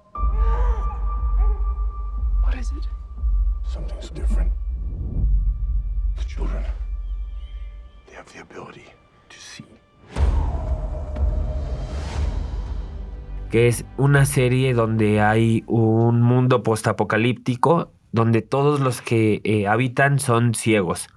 What 2.42 2.54
is 2.54 2.72
it? 2.72 2.86
Something's 3.66 4.10
different. 4.10 4.52
The 6.16 6.24
children, 6.24 6.64
they 8.06 8.14
have 8.14 8.32
the 8.32 8.40
ability 8.40 8.86
to 9.28 9.38
see. 9.38 9.64
Que 13.50 13.68
es 13.68 13.84
una 13.96 14.26
serie 14.26 14.74
donde 14.74 15.20
hay 15.20 15.64
un 15.66 16.22
mundo 16.22 16.62
postapocalíptico 16.62 17.92
donde 18.12 18.42
todos 18.42 18.80
los 18.80 19.02
que 19.02 19.40
eh, 19.44 19.66
habitan 19.66 20.18
son 20.18 20.54
ciegos. 20.54 21.08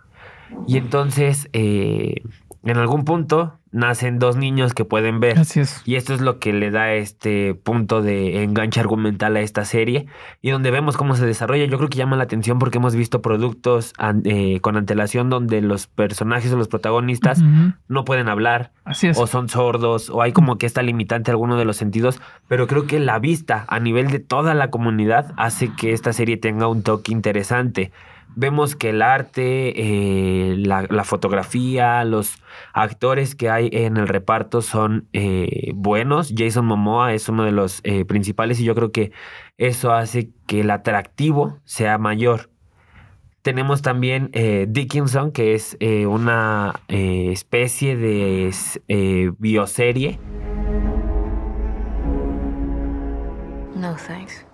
Y 0.67 0.77
entonces, 0.77 1.49
eh, 1.53 2.23
en 2.63 2.77
algún 2.77 3.05
punto, 3.05 3.57
nacen 3.71 4.19
dos 4.19 4.35
niños 4.35 4.73
que 4.73 4.85
pueden 4.85 5.19
ver. 5.19 5.39
Así 5.39 5.61
es. 5.61 5.81
Y 5.85 5.95
esto 5.95 6.13
es 6.13 6.21
lo 6.21 6.39
que 6.39 6.53
le 6.53 6.71
da 6.71 6.93
este 6.93 7.55
punto 7.55 8.01
de 8.01 8.43
enganche 8.43 8.79
argumental 8.79 9.35
a 9.35 9.41
esta 9.41 9.65
serie 9.65 10.07
y 10.41 10.51
donde 10.51 10.71
vemos 10.71 10.97
cómo 10.97 11.15
se 11.15 11.25
desarrolla. 11.25 11.65
Yo 11.65 11.77
creo 11.77 11.89
que 11.89 11.97
llama 11.97 12.17
la 12.17 12.23
atención 12.23 12.59
porque 12.59 12.77
hemos 12.77 12.95
visto 12.95 13.21
productos 13.21 13.93
eh, 14.25 14.59
con 14.59 14.77
antelación 14.77 15.29
donde 15.29 15.61
los 15.61 15.87
personajes 15.87 16.51
o 16.51 16.57
los 16.57 16.67
protagonistas 16.67 17.41
no 17.87 18.05
pueden 18.05 18.27
hablar, 18.27 18.71
Así 18.83 19.07
es. 19.07 19.17
o 19.17 19.25
son 19.25 19.49
sordos, 19.49 20.09
o 20.09 20.21
hay 20.21 20.33
como 20.33 20.57
que 20.57 20.65
esta 20.65 20.81
limitante 20.81 21.31
alguno 21.31 21.57
de 21.57 21.65
los 21.65 21.77
sentidos, 21.77 22.19
pero 22.47 22.67
creo 22.67 22.85
que 22.85 22.99
la 22.99 23.19
vista 23.19 23.65
a 23.67 23.79
nivel 23.79 24.11
de 24.11 24.19
toda 24.19 24.53
la 24.53 24.69
comunidad 24.69 25.33
hace 25.37 25.71
que 25.73 25.93
esta 25.93 26.13
serie 26.13 26.37
tenga 26.37 26.67
un 26.67 26.83
toque 26.83 27.11
interesante. 27.11 27.91
Vemos 28.35 28.75
que 28.75 28.89
el 28.89 29.01
arte, 29.01 29.73
eh, 29.75 30.55
la, 30.57 31.03
fotografía, 31.03 32.03
los 32.05 32.41
actores 32.73 33.35
que 33.35 33.49
hay 33.49 33.69
en 33.73 33.97
el 33.97 34.07
reparto 34.07 34.61
son 34.61 35.07
eh, 35.11 35.71
buenos. 35.75 36.33
Jason 36.35 36.65
Momoa 36.65 37.13
es 37.13 37.27
uno 37.27 37.43
de 37.43 37.51
los 37.51 37.81
eh, 37.83 38.05
principales 38.05 38.59
y 38.59 38.63
yo 38.63 38.73
creo 38.73 38.91
que 38.91 39.11
eso 39.57 39.93
hace 39.93 40.29
que 40.47 40.61
el 40.61 40.71
atractivo 40.71 41.59
sea 41.65 41.97
mayor. 41.97 42.49
Tenemos 43.41 43.81
también 43.81 44.29
eh, 44.33 44.65
Dickinson, 44.69 45.31
que 45.31 45.55
es 45.55 45.77
una 45.79 46.79
especie 46.87 47.97
de 47.97 48.53
bioserie. 49.39 50.19
No 53.75 53.95
thanks. 53.95 54.50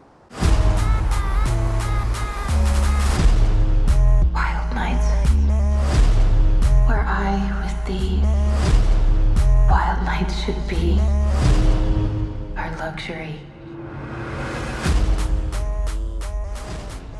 Thee. 7.87 8.19
Wild 9.69 10.03
nights 10.03 10.35
should 10.43 10.67
be 10.67 10.99
our 12.57 12.69
luxury. 12.77 13.39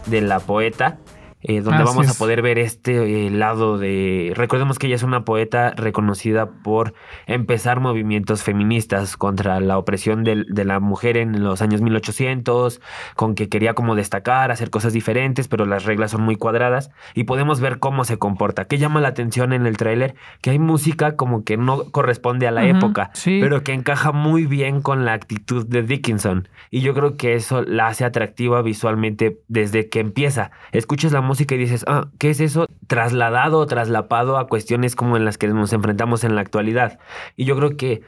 de 0.07 0.21
la 0.21 0.39
poeta, 0.39 0.97
eh, 1.43 1.61
donde 1.61 1.83
Así 1.83 1.85
vamos 1.85 2.07
es. 2.07 2.15
a 2.15 2.17
poder 2.17 2.41
ver 2.41 2.57
este 2.57 3.27
eh, 3.27 3.29
lado 3.29 3.77
de... 3.77 4.33
Recordemos 4.35 4.79
que 4.79 4.87
ella 4.87 4.95
es 4.95 5.03
una 5.03 5.23
poeta 5.23 5.71
reconocida 5.75 6.49
por 6.63 6.95
empezar 7.27 7.79
movimientos 7.79 8.41
feministas 8.41 9.17
contra 9.17 9.59
la 9.59 9.77
opresión 9.77 10.23
de, 10.23 10.45
la 10.65 10.79
mujer 10.79 11.15
en 11.15 11.43
los 11.43 11.61
años 11.61 11.81
1800, 11.81 12.81
con 13.15 13.35
que 13.35 13.49
quería 13.49 13.75
como 13.75 13.93
destacar, 13.95 14.49
hacer 14.49 14.71
cosas 14.71 14.93
diferentes, 14.93 15.47
pero 15.47 15.67
las 15.67 15.85
reglas 15.85 16.11
son 16.11 16.21
muy 16.23 16.37
cuadradas 16.37 16.89
y 17.13 17.25
podemos 17.25 17.59
ver 17.59 17.77
cómo 17.77 18.03
se 18.03 18.17
comporta. 18.17 18.65
¿Qué 18.65 18.79
llama 18.79 18.99
la 18.99 19.09
atención 19.09 19.53
en 19.53 19.67
el 19.67 19.77
tráiler? 19.77 20.15
Que 20.41 20.49
hay 20.49 20.59
música 20.59 21.15
como 21.15 21.43
que 21.43 21.55
no 21.55 21.91
corresponde 21.91 22.47
a 22.47 22.51
la 22.51 22.65
época, 22.65 23.11
sí. 23.13 23.39
pero 23.41 23.63
que 23.63 23.73
encaja 23.73 24.11
muy 24.11 24.47
bien 24.47 24.81
con 24.81 25.05
la 25.05 25.13
actitud 25.13 25.67
de 25.67 25.83
Dickinson. 25.83 26.47
Y 26.71 26.81
yo 26.81 26.95
creo 26.95 27.15
que 27.15 27.35
eso 27.35 27.61
la 27.61 27.87
hace 27.87 28.05
atractiva 28.05 28.63
visualmente 28.63 29.39
desde 29.47 29.87
que 29.89 29.99
empieza. 29.99 30.49
Escuchas 30.71 31.11
la 31.11 31.21
música 31.27 31.53
y 31.55 31.57
dices, 31.59 31.83
ah, 31.87 32.07
¿qué 32.17 32.29
es 32.31 32.39
eso? 32.39 32.65
Trasladado 32.87 33.59
o 33.59 33.65
traslapado 33.67 34.37
a 34.37 34.47
cuestiones 34.47 34.95
como 34.95 35.17
en 35.17 35.25
las 35.25 35.37
que 35.37 35.47
nos 35.47 35.73
enfrentamos 35.73 36.23
en 36.23 36.35
la 36.35 36.41
actualidad. 36.41 36.99
Y 37.35 37.45
yo 37.45 37.55
creo 37.55 37.77
que 37.77 38.01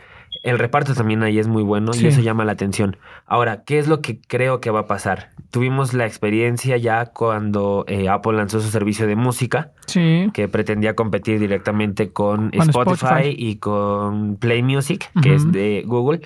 el 0.43 0.59
reparto 0.59 0.93
también 0.93 1.23
ahí 1.23 1.39
es 1.39 1.47
muy 1.47 1.63
bueno 1.63 1.91
Sí. 1.91 2.05
y 2.05 2.07
eso 2.07 2.21
llama 2.21 2.45
la 2.45 2.51
atención. 2.53 2.97
Ahora, 3.25 3.63
¿qué 3.63 3.79
es 3.79 3.87
lo 3.87 3.99
que 4.01 4.19
creo 4.21 4.61
que 4.61 4.69
va 4.69 4.81
a 4.81 4.87
pasar? 4.87 5.29
Tuvimos 5.49 5.93
la 5.95 6.05
experiencia 6.05 6.77
ya 6.77 7.07
cuando 7.07 7.83
eh, 7.87 8.07
Apple 8.09 8.33
lanzó 8.37 8.59
su 8.61 8.69
servicio 8.69 9.07
de 9.07 9.15
música 9.15 9.71
Sí. 9.87 10.29
que 10.33 10.47
pretendía 10.47 10.95
competir 10.95 11.39
directamente 11.39 12.11
con, 12.13 12.51
Con 12.51 12.61
Spotify, 12.69 13.05
Spotify. 13.05 13.35
y 13.37 13.55
con 13.57 14.35
Play 14.37 14.61
Music, 14.63 15.09
que 15.21 15.33
es 15.33 15.51
de 15.51 15.83
Google. 15.85 16.21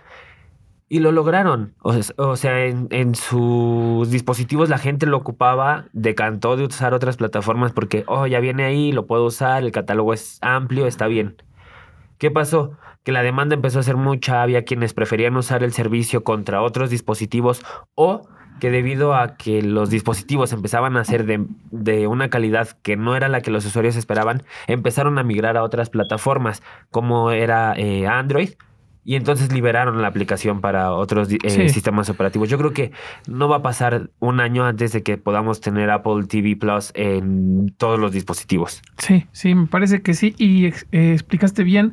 Y 0.94 1.00
lo 1.00 1.12
lograron. 1.12 1.74
O, 1.82 2.36
sea, 2.36 2.66
en, 2.66 2.88
en 2.92 3.16
sus 3.16 4.12
dispositivos 4.12 4.70
la 4.70 4.78
gente 4.78 5.08
lo 5.08 5.18
ocupaba, 5.18 5.86
decantó 5.92 6.56
de 6.56 6.66
usar 6.66 6.94
otras 6.94 7.18
plataformas 7.18 7.72
porque, 7.72 8.04
oh, 8.06 8.28
ya 8.28 8.40
viene 8.40 8.64
ahí, 8.64 8.92
lo 8.92 9.08
puedo 9.08 9.26
usar, 9.26 9.64
el 9.64 9.72
catálogo 9.72 10.14
es 10.14 10.38
amplio, 10.44 10.86
está 10.86 11.08
bien. 11.08 11.42
¿Qué 12.20 12.30
pasó? 12.30 12.78
Que 13.02 13.12
la 13.12 13.24
demanda 13.24 13.56
empezó 13.56 13.80
a 13.80 13.82
ser 13.82 13.98
mucha, 13.98 14.44
había 14.44 14.66
quienes 14.66 14.94
preferían 14.94 15.36
usar 15.36 15.64
el 15.64 15.74
servicio 15.74 16.24
contra 16.24 16.62
otros 16.62 16.92
dispositivos 16.92 17.66
o 17.96 18.28
que 18.60 18.70
debido 18.70 19.16
a 19.16 19.36
que 19.36 19.64
los 19.64 19.90
dispositivos 19.90 20.54
empezaban 20.54 20.96
a 20.96 21.04
ser 21.06 21.26
de, 21.26 21.44
de 21.72 22.06
una 22.06 22.30
calidad 22.30 22.68
que 22.84 22.98
no 22.98 23.16
era 23.16 23.30
la 23.30 23.42
que 23.42 23.50
los 23.50 23.66
usuarios 23.66 23.96
esperaban, 23.96 24.44
empezaron 24.68 25.18
a 25.18 25.24
migrar 25.24 25.58
a 25.58 25.64
otras 25.64 25.90
plataformas, 25.90 26.62
como 26.92 27.32
era 27.32 27.74
eh, 27.78 28.06
Android. 28.06 28.52
Y 29.06 29.16
entonces 29.16 29.52
liberaron 29.52 30.02
la 30.02 30.08
aplicación 30.08 30.62
para 30.62 30.94
otros 30.94 31.30
eh, 31.30 31.38
Sí. 31.50 31.70
sistemas 31.70 32.10
operativos. 32.10 32.48
Yo 32.50 32.58
creo 32.58 32.72
que 32.72 32.92
no 33.28 33.50
va 33.50 33.58
a 33.58 33.62
pasar 33.62 34.10
un 34.20 34.40
año 34.40 34.66
antes 34.66 34.94
de 34.94 35.04
que 35.04 35.18
podamos 35.18 35.60
tener 35.60 35.90
Apple 35.90 36.24
TV 36.28 36.56
Plus 36.56 36.92
en 36.96 37.74
todos 37.78 38.00
los 38.00 38.14
dispositivos. 38.14 38.82
Sí, 39.00 39.26
sí, 39.34 39.56
me 39.56 39.68
parece 39.68 40.02
que 40.02 40.14
sí. 40.14 40.36
Y 40.38 40.68
eh, 40.68 41.12
explicaste 41.14 41.64
bien 41.64 41.92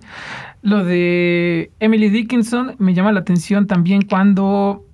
lo 0.63 0.85
de 0.85 1.73
Emily 1.81 2.11
Dickinson. 2.11 2.77
Me 2.79 2.95
llama 2.95 3.11
la 3.11 3.21
atención 3.21 3.67
también 3.67 4.03
cuando 4.03 4.85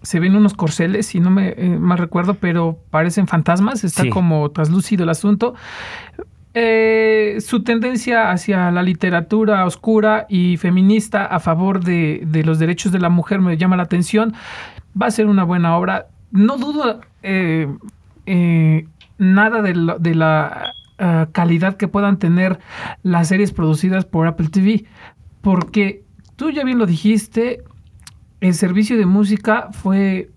se 0.00 0.20
ven 0.20 0.36
unos 0.36 0.54
corceles, 0.54 1.06
si 1.06 1.20
no 1.20 1.28
me 1.28 1.48
eh, 1.50 1.76
mal 1.78 1.98
recuerdo, 1.98 2.34
pero 2.34 2.78
parecen 2.90 3.26
fantasmas. 3.26 3.84
Está 3.84 4.04
Sí. 4.04 4.10
como 4.10 4.50
traslúcido 4.52 5.02
el 5.04 5.10
asunto. 5.10 5.54
Eh, 6.60 7.40
su 7.40 7.62
tendencia 7.62 8.32
hacia 8.32 8.72
la 8.72 8.82
literatura 8.82 9.64
oscura 9.64 10.26
y 10.28 10.56
feminista 10.56 11.24
a 11.24 11.38
favor 11.38 11.84
de, 11.84 12.26
los 12.44 12.58
derechos 12.58 12.90
de 12.90 12.98
la 12.98 13.10
mujer 13.10 13.40
me 13.40 13.56
llama 13.56 13.76
la 13.76 13.84
atención. 13.84 14.34
Va 15.00 15.06
a 15.06 15.12
ser 15.12 15.26
una 15.26 15.44
buena 15.44 15.76
obra. 15.76 16.08
No 16.32 16.58
dudo 16.58 17.00
eh, 17.22 17.68
eh, 18.26 18.88
nada 19.18 19.62
de, 19.62 20.14
la 20.16 20.72
calidad 21.30 21.76
que 21.76 21.86
puedan 21.86 22.18
tener 22.18 22.58
las 23.04 23.28
series 23.28 23.52
producidas 23.52 24.04
por 24.04 24.26
Apple 24.26 24.48
TV, 24.48 24.84
porque 25.42 26.02
tú 26.34 26.50
ya 26.50 26.64
bien 26.64 26.80
lo 26.80 26.86
dijiste, 26.86 27.62
el 28.40 28.54
servicio 28.54 28.98
de 28.98 29.06
música 29.06 29.68
fue, 29.70 30.30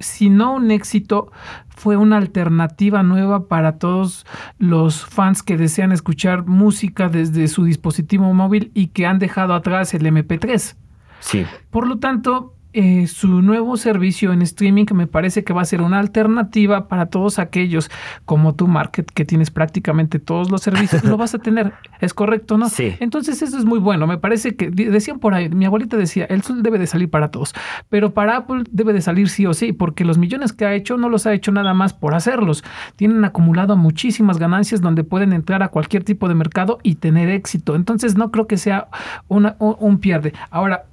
si 0.00 0.30
no 0.30 0.54
un 0.54 0.70
éxito, 0.70 1.30
fue 1.68 1.96
una 1.96 2.16
alternativa 2.16 3.02
nueva 3.02 3.46
para 3.46 3.78
todos 3.78 4.26
los 4.58 5.04
fans 5.04 5.42
que 5.42 5.56
desean 5.56 5.92
escuchar 5.92 6.46
música 6.46 7.08
desde 7.08 7.46
su 7.48 7.64
dispositivo 7.64 8.32
móvil 8.34 8.70
y 8.74 8.88
que 8.88 9.06
han 9.06 9.18
dejado 9.18 9.54
atrás 9.54 9.94
el 9.94 10.02
MP3. 10.02 10.74
Sí. 11.20 11.46
Por 11.70 11.86
lo 11.86 11.98
tanto, 11.98 12.54
eh, 12.72 13.06
su 13.08 13.42
nuevo 13.42 13.76
servicio 13.76 14.32
en 14.32 14.42
streaming 14.42 14.86
me 14.94 15.08
parece 15.08 15.42
que 15.42 15.52
va 15.52 15.62
a 15.62 15.64
ser 15.64 15.82
una 15.82 15.98
alternativa 15.98 16.86
para 16.86 17.06
todos 17.06 17.38
aquellos 17.40 17.90
como 18.24 18.54
tu 18.54 18.68
Market, 18.68 19.10
que 19.10 19.24
tienes 19.24 19.50
prácticamente 19.50 20.18
todos 20.20 20.50
los 20.50 20.62
servicios, 20.62 21.02
lo 21.02 21.16
vas 21.16 21.34
a 21.34 21.38
tener. 21.38 21.72
¿Es 22.00 22.14
correcto, 22.14 22.58
no? 22.58 22.68
Sí. 22.68 22.94
Entonces, 23.00 23.42
eso 23.42 23.58
es 23.58 23.64
muy 23.64 23.78
bueno. 23.78 24.06
Me 24.06 24.18
parece 24.18 24.54
que 24.54 24.70
decían 24.70 25.18
por 25.18 25.34
ahí, 25.34 25.48
mi 25.48 25.64
abuelita 25.64 25.96
decía, 25.96 26.26
el 26.26 26.42
sol 26.42 26.62
debe 26.62 26.78
de 26.78 26.86
salir 26.86 27.10
para 27.10 27.30
todos, 27.30 27.54
pero 27.88 28.14
para 28.14 28.36
Apple 28.36 28.64
debe 28.70 28.92
de 28.92 29.00
salir 29.00 29.28
sí 29.28 29.46
o 29.46 29.54
sí, 29.54 29.72
porque 29.72 30.04
los 30.04 30.18
millones 30.18 30.52
que 30.52 30.64
ha 30.64 30.74
hecho 30.74 30.96
no 30.96 31.08
los 31.08 31.26
ha 31.26 31.34
hecho 31.34 31.50
nada 31.52 31.74
más 31.74 31.92
por 31.92 32.14
hacerlos. 32.14 32.62
Tienen 32.96 33.24
acumulado 33.24 33.76
muchísimas 33.76 34.38
ganancias 34.38 34.80
donde 34.80 35.04
pueden 35.04 35.32
entrar 35.32 35.62
a 35.62 35.68
cualquier 35.68 36.04
tipo 36.04 36.28
de 36.28 36.34
mercado 36.34 36.78
y 36.82 36.96
tener 36.96 37.30
éxito. 37.30 37.74
Entonces, 37.74 38.16
no 38.16 38.30
creo 38.30 38.46
que 38.46 38.56
sea 38.56 38.88
una, 39.28 39.56
un, 39.58 39.76
un 39.80 39.98
pierde. 39.98 40.32
Ahora, 40.50 40.84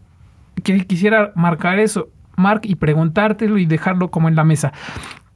que 0.63 0.85
quisiera 0.85 1.31
marcar 1.35 1.79
eso, 1.79 2.09
Mark, 2.35 2.61
y 2.63 2.75
preguntártelo 2.75 3.57
y 3.57 3.65
dejarlo 3.65 4.09
como 4.09 4.27
en 4.27 4.35
la 4.35 4.43
mesa. 4.43 4.71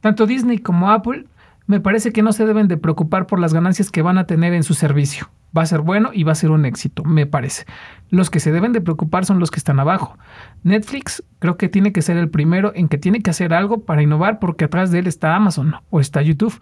Tanto 0.00 0.26
Disney 0.26 0.58
como 0.58 0.90
Apple 0.90 1.26
me 1.66 1.80
parece 1.80 2.12
que 2.12 2.22
no 2.22 2.32
se 2.32 2.44
deben 2.44 2.68
de 2.68 2.76
preocupar 2.76 3.26
por 3.26 3.38
las 3.38 3.54
ganancias 3.54 3.90
que 3.90 4.02
van 4.02 4.18
a 4.18 4.26
tener 4.26 4.52
en 4.52 4.62
su 4.62 4.74
servicio. 4.74 5.30
Va 5.56 5.62
a 5.62 5.66
ser 5.66 5.80
bueno 5.80 6.10
y 6.12 6.24
va 6.24 6.32
a 6.32 6.36
ser 6.36 6.50
un 6.50 6.64
éxito, 6.64 7.04
me 7.04 7.26
parece. 7.26 7.66
Los 8.10 8.30
que 8.30 8.40
se 8.40 8.52
deben 8.52 8.72
de 8.72 8.80
preocupar 8.80 9.24
son 9.26 9.38
los 9.38 9.50
que 9.50 9.58
están 9.58 9.78
abajo. 9.78 10.18
Netflix 10.64 11.22
creo 11.38 11.56
que 11.56 11.68
tiene 11.68 11.92
que 11.92 12.02
ser 12.02 12.16
el 12.16 12.30
primero 12.30 12.72
en 12.74 12.88
que 12.88 12.98
tiene 12.98 13.20
que 13.20 13.30
hacer 13.30 13.54
algo 13.54 13.84
para 13.84 14.02
innovar 14.02 14.38
porque 14.38 14.64
atrás 14.64 14.90
de 14.90 14.98
él 14.98 15.06
está 15.06 15.36
Amazon 15.36 15.74
o 15.90 16.00
está 16.00 16.22
YouTube. 16.22 16.58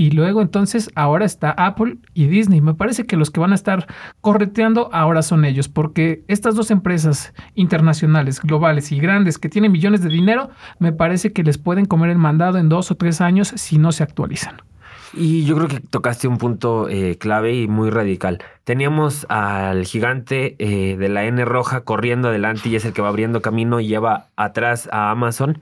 Y 0.00 0.12
luego 0.12 0.40
entonces 0.40 0.90
ahora 0.94 1.26
está 1.26 1.50
Apple 1.50 1.98
y 2.14 2.26
Disney. 2.26 2.62
Me 2.62 2.72
parece 2.72 3.04
que 3.04 3.18
los 3.18 3.30
que 3.30 3.38
van 3.38 3.52
a 3.52 3.54
estar 3.54 3.86
correteando 4.22 4.88
ahora 4.94 5.20
son 5.20 5.44
ellos, 5.44 5.68
porque 5.68 6.24
estas 6.26 6.54
dos 6.54 6.70
empresas 6.70 7.34
internacionales, 7.54 8.40
globales 8.40 8.92
y 8.92 8.98
grandes 8.98 9.36
que 9.36 9.50
tienen 9.50 9.72
millones 9.72 10.00
de 10.00 10.08
dinero, 10.08 10.48
me 10.78 10.92
parece 10.94 11.34
que 11.34 11.42
les 11.42 11.58
pueden 11.58 11.84
comer 11.84 12.08
el 12.08 12.16
mandado 12.16 12.56
en 12.56 12.70
dos 12.70 12.90
o 12.90 12.94
tres 12.94 13.20
años 13.20 13.52
si 13.56 13.76
no 13.76 13.92
se 13.92 14.02
actualizan. 14.02 14.62
Y 15.12 15.44
yo 15.44 15.54
creo 15.56 15.68
que 15.68 15.80
tocaste 15.80 16.28
un 16.28 16.38
punto 16.38 16.88
eh, 16.88 17.18
clave 17.18 17.52
y 17.52 17.68
muy 17.68 17.90
radical. 17.90 18.42
Teníamos 18.64 19.26
al 19.28 19.84
gigante 19.84 20.56
eh, 20.58 20.96
de 20.96 21.08
la 21.10 21.24
N 21.24 21.44
roja 21.44 21.82
corriendo 21.82 22.28
adelante 22.28 22.70
y 22.70 22.76
es 22.76 22.86
el 22.86 22.94
que 22.94 23.02
va 23.02 23.08
abriendo 23.08 23.42
camino 23.42 23.80
y 23.80 23.88
lleva 23.88 24.28
atrás 24.36 24.88
a 24.92 25.10
Amazon. 25.10 25.60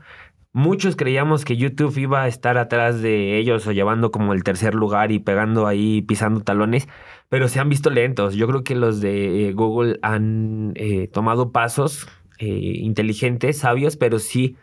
Muchos 0.53 0.97
creíamos 0.97 1.45
que 1.45 1.57
YouTube 1.57 1.97
iba 1.99 2.23
a 2.23 2.29
estar 2.29 2.59
atrás 2.59 3.03
de 3.03 3.39
ellos 3.39 3.67
o 3.67 3.73
llevando 3.73 4.11
como 4.11 4.33
el 4.33 4.43
tercer 4.43 4.75
lugar 4.75 5.13
y 5.13 5.19
pegando 5.19 5.67
ahí, 5.67 6.03
pisando 6.03 6.41
talones, 6.41 6.89
pero 7.29 7.49
se 7.49 7.61
han 7.61 7.69
visto 7.69 7.91
lentos. 7.91 8.35
Yo 8.35 8.47
creo 8.49 8.65
que 8.65 8.75
los 8.75 9.01
de 9.01 9.49
eh, 9.49 9.53
Google 9.53 9.99
han 10.03 10.73
eh, 10.75 11.09
tomado 11.09 11.53
pasos 11.53 12.09
eh, 12.39 12.47
inteligentes, 12.47 13.59
sabios, 13.59 13.97
pero 13.97 14.19
sí 14.19 14.57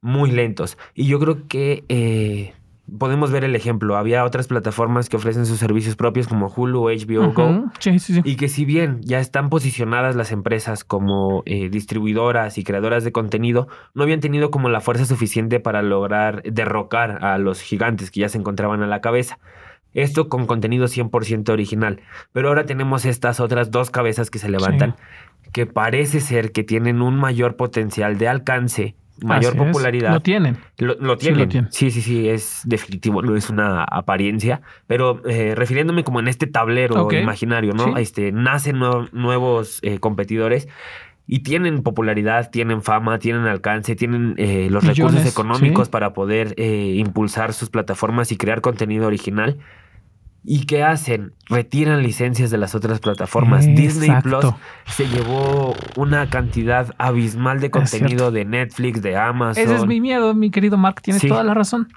muy 0.00 0.30
lentos. 0.30 0.76
Y 0.94 1.06
yo 1.06 1.18
creo 1.18 1.46
que 1.48 1.84
eh, 1.88 2.54
podemos 2.98 3.30
ver 3.30 3.44
el 3.44 3.54
ejemplo. 3.54 3.96
Había 3.96 4.24
otras 4.24 4.48
plataformas 4.48 5.08
que 5.08 5.16
ofrecen 5.16 5.46
sus 5.46 5.58
servicios 5.58 5.96
propios 5.96 6.28
como 6.28 6.48
Hulu, 6.48 6.84
HBO 6.84 7.32
Go. 7.32 7.64
Sí, 7.78 7.98
sí, 7.98 8.14
sí. 8.14 8.20
Y 8.24 8.36
que 8.36 8.48
si 8.48 8.64
bien 8.64 9.00
ya 9.02 9.20
están 9.20 9.50
posicionadas 9.50 10.16
las 10.16 10.32
empresas 10.32 10.84
como 10.84 11.42
eh, 11.46 11.68
distribuidoras 11.68 12.58
y 12.58 12.64
creadoras 12.64 13.04
de 13.04 13.12
contenido, 13.12 13.68
no 13.94 14.02
habían 14.02 14.20
tenido 14.20 14.50
como 14.50 14.68
la 14.68 14.80
fuerza 14.80 15.04
suficiente 15.04 15.60
para 15.60 15.82
lograr 15.82 16.42
derrocar 16.42 17.24
a 17.24 17.38
los 17.38 17.60
gigantes 17.60 18.10
que 18.10 18.20
ya 18.20 18.28
se 18.28 18.38
encontraban 18.38 18.82
a 18.82 18.86
la 18.86 19.00
cabeza. 19.00 19.38
Esto 19.94 20.28
con 20.28 20.46
contenido 20.46 20.86
100% 20.86 21.50
original. 21.50 22.00
Pero 22.32 22.48
ahora 22.48 22.64
tenemos 22.64 23.04
estas 23.04 23.40
otras 23.40 23.70
dos 23.70 23.90
cabezas 23.90 24.30
que 24.30 24.38
se 24.38 24.48
levantan, 24.48 24.96
que 25.52 25.66
parece 25.66 26.20
ser 26.20 26.52
que 26.52 26.64
tienen 26.64 27.02
un 27.02 27.16
mayor 27.16 27.56
potencial 27.56 28.16
de 28.16 28.28
alcance, 28.28 28.96
mayor 29.20 29.52
Así 29.52 29.58
es. 29.58 29.58
Lo, 30.12 30.20
tienen. 30.20 30.56
lo, 30.78 30.94
lo 30.94 31.18
Sí, 31.18 31.30
lo 31.30 31.48
tienen. 31.48 31.72
Sí, 31.72 31.90
sí, 31.90 32.00
sí, 32.00 32.28
es 32.28 32.62
definitivo, 32.64 33.22
no 33.22 33.36
es 33.36 33.50
una 33.50 33.84
apariencia. 33.84 34.62
Pero 34.86 35.20
eh, 35.28 35.54
refiriéndome 35.54 36.04
como 36.04 36.20
en 36.20 36.28
este 36.28 36.46
tablero 36.46 36.94
imaginario, 37.22 37.72
¿no? 37.72 37.84
Sí. 37.84 37.92
Este, 37.96 38.32
nacen 38.32 38.76
nue- 38.78 39.08
nuevos 39.12 39.78
eh, 39.82 39.98
competidores 39.98 40.68
y 41.26 41.40
tienen 41.40 41.82
popularidad, 41.82 42.50
tienen 42.50 42.82
fama, 42.82 43.18
tienen 43.18 43.42
alcance, 43.46 43.94
tienen 43.94 44.34
eh, 44.38 44.68
los 44.70 44.84
recursos 44.84 45.24
económicos 45.24 45.86
sí. 45.86 45.90
para 45.92 46.12
poder 46.14 46.54
eh, 46.56 46.94
impulsar 46.96 47.52
sus 47.52 47.70
plataformas 47.70 48.32
y 48.32 48.36
crear 48.36 48.60
contenido 48.60 49.06
original. 49.06 49.58
¿Y 50.44 50.66
qué 50.66 50.82
hacen? 50.82 51.34
Retiran 51.48 52.02
licencias 52.02 52.50
de 52.50 52.58
las 52.58 52.74
otras 52.74 52.98
plataformas. 52.98 53.64
Disney 53.66 54.10
Exacto. 54.10 54.40
Plus 54.40 54.54
se 54.94 55.06
llevó 55.08 55.74
una 55.96 56.28
cantidad 56.30 56.92
abismal 56.98 57.60
de 57.60 57.70
contenido 57.70 58.32
de 58.32 58.44
Netflix, 58.44 59.02
de 59.02 59.16
Amazon. 59.16 59.62
Ese 59.62 59.74
es 59.76 59.86
mi 59.86 60.00
miedo, 60.00 60.34
mi 60.34 60.50
querido 60.50 60.76
Mark. 60.78 61.00
Tienes 61.00 61.22
Sí. 61.22 61.28
toda 61.28 61.44
la 61.44 61.54
razón. 61.54 61.88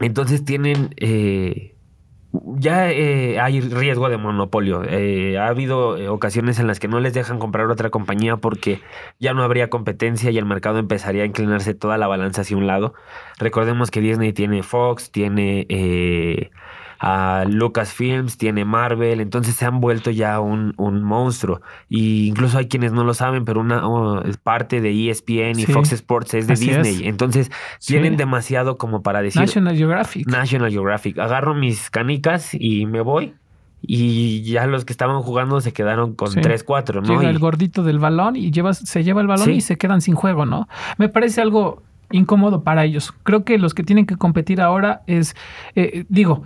Entonces 0.00 0.44
tienen. 0.44 0.90
eh, 0.98 1.70
ya 2.56 2.90
eh, 2.90 3.38
hay 3.38 3.60
riesgo 3.60 4.08
de 4.08 4.16
monopolio. 4.18 4.82
Eh, 4.84 5.38
ha 5.38 5.46
habido 5.46 5.96
eh, 5.96 6.08
ocasiones 6.08 6.58
en 6.58 6.66
las 6.66 6.80
que 6.80 6.88
no 6.88 6.98
les 6.98 7.14
dejan 7.14 7.38
comprar 7.38 7.70
otra 7.70 7.90
compañía 7.90 8.36
porque 8.38 8.80
ya 9.20 9.34
no 9.34 9.44
habría 9.44 9.70
competencia 9.70 10.32
y 10.32 10.38
el 10.38 10.44
mercado 10.44 10.78
empezaría 10.80 11.22
a 11.22 11.26
inclinarse 11.26 11.74
toda 11.74 11.96
la 11.96 12.08
balanza 12.08 12.40
hacia 12.42 12.56
un 12.56 12.66
lado. 12.66 12.92
Recordemos 13.38 13.92
que 13.92 14.00
Disney 14.00 14.32
tiene 14.32 14.64
Fox, 14.64 15.12
tiene 15.12 15.64
eh, 15.68 16.50
a 16.98 17.44
Lucasfilms, 17.48 18.38
tiene 18.38 18.64
Marvel, 18.64 19.20
entonces 19.20 19.54
se 19.54 19.64
han 19.64 19.80
vuelto 19.80 20.10
ya 20.10 20.40
un, 20.40 20.74
un 20.76 21.02
monstruo. 21.02 21.60
Y 21.88 22.26
incluso 22.28 22.58
hay 22.58 22.68
quienes 22.68 22.92
no 22.92 23.04
lo 23.04 23.14
saben, 23.14 23.44
pero 23.44 23.60
una 23.60 23.86
oh, 23.86 24.22
parte 24.42 24.80
de 24.80 25.10
ESPN 25.10 25.58
y 25.58 25.64
Sí. 25.66 25.72
Fox 25.72 25.92
Sports 25.92 26.34
es 26.34 26.46
de 26.46 26.54
Disney. 26.54 26.94
es. 26.96 27.00
Entonces 27.02 27.50
Sí. 27.78 27.94
tienen 27.94 28.16
demasiado 28.16 28.78
como 28.78 29.02
para 29.02 29.22
decir. 29.22 29.40
National 29.40 29.76
Geographic. 29.76 30.26
National 30.26 30.70
Geographic. 30.70 31.18
Agarro 31.18 31.54
mis 31.54 31.90
canicas 31.90 32.50
y 32.54 32.86
me 32.86 33.00
voy. 33.00 33.34
Y 33.86 34.42
ya 34.44 34.66
los 34.66 34.86
que 34.86 34.92
estaban 34.94 35.20
jugando 35.20 35.60
se 35.60 35.72
quedaron 35.72 36.14
con 36.14 36.30
Sí. 36.30 36.40
3-4, 36.40 37.02
¿no? 37.02 37.08
Llega 37.08 37.24
Y- 37.24 37.26
el 37.26 37.38
gordito 37.38 37.82
del 37.82 37.98
balón 37.98 38.34
y 38.36 38.50
llevas, 38.50 38.78
se 38.78 39.04
lleva 39.04 39.20
el 39.20 39.26
balón 39.26 39.50
y 39.50 39.60
se 39.60 39.76
quedan 39.76 40.00
sin 40.00 40.14
juego, 40.14 40.46
¿no? 40.46 40.68
Me 40.96 41.10
parece 41.10 41.42
algo 41.42 41.82
incómodo 42.10 42.62
para 42.62 42.84
ellos. 42.84 43.12
Creo 43.24 43.44
que 43.44 43.58
los 43.58 43.74
que 43.74 43.82
tienen 43.82 44.06
que 44.06 44.16
competir 44.16 44.60
ahora 44.62 45.02
es, 45.06 45.36
eh, 45.74 46.04
digo, 46.08 46.44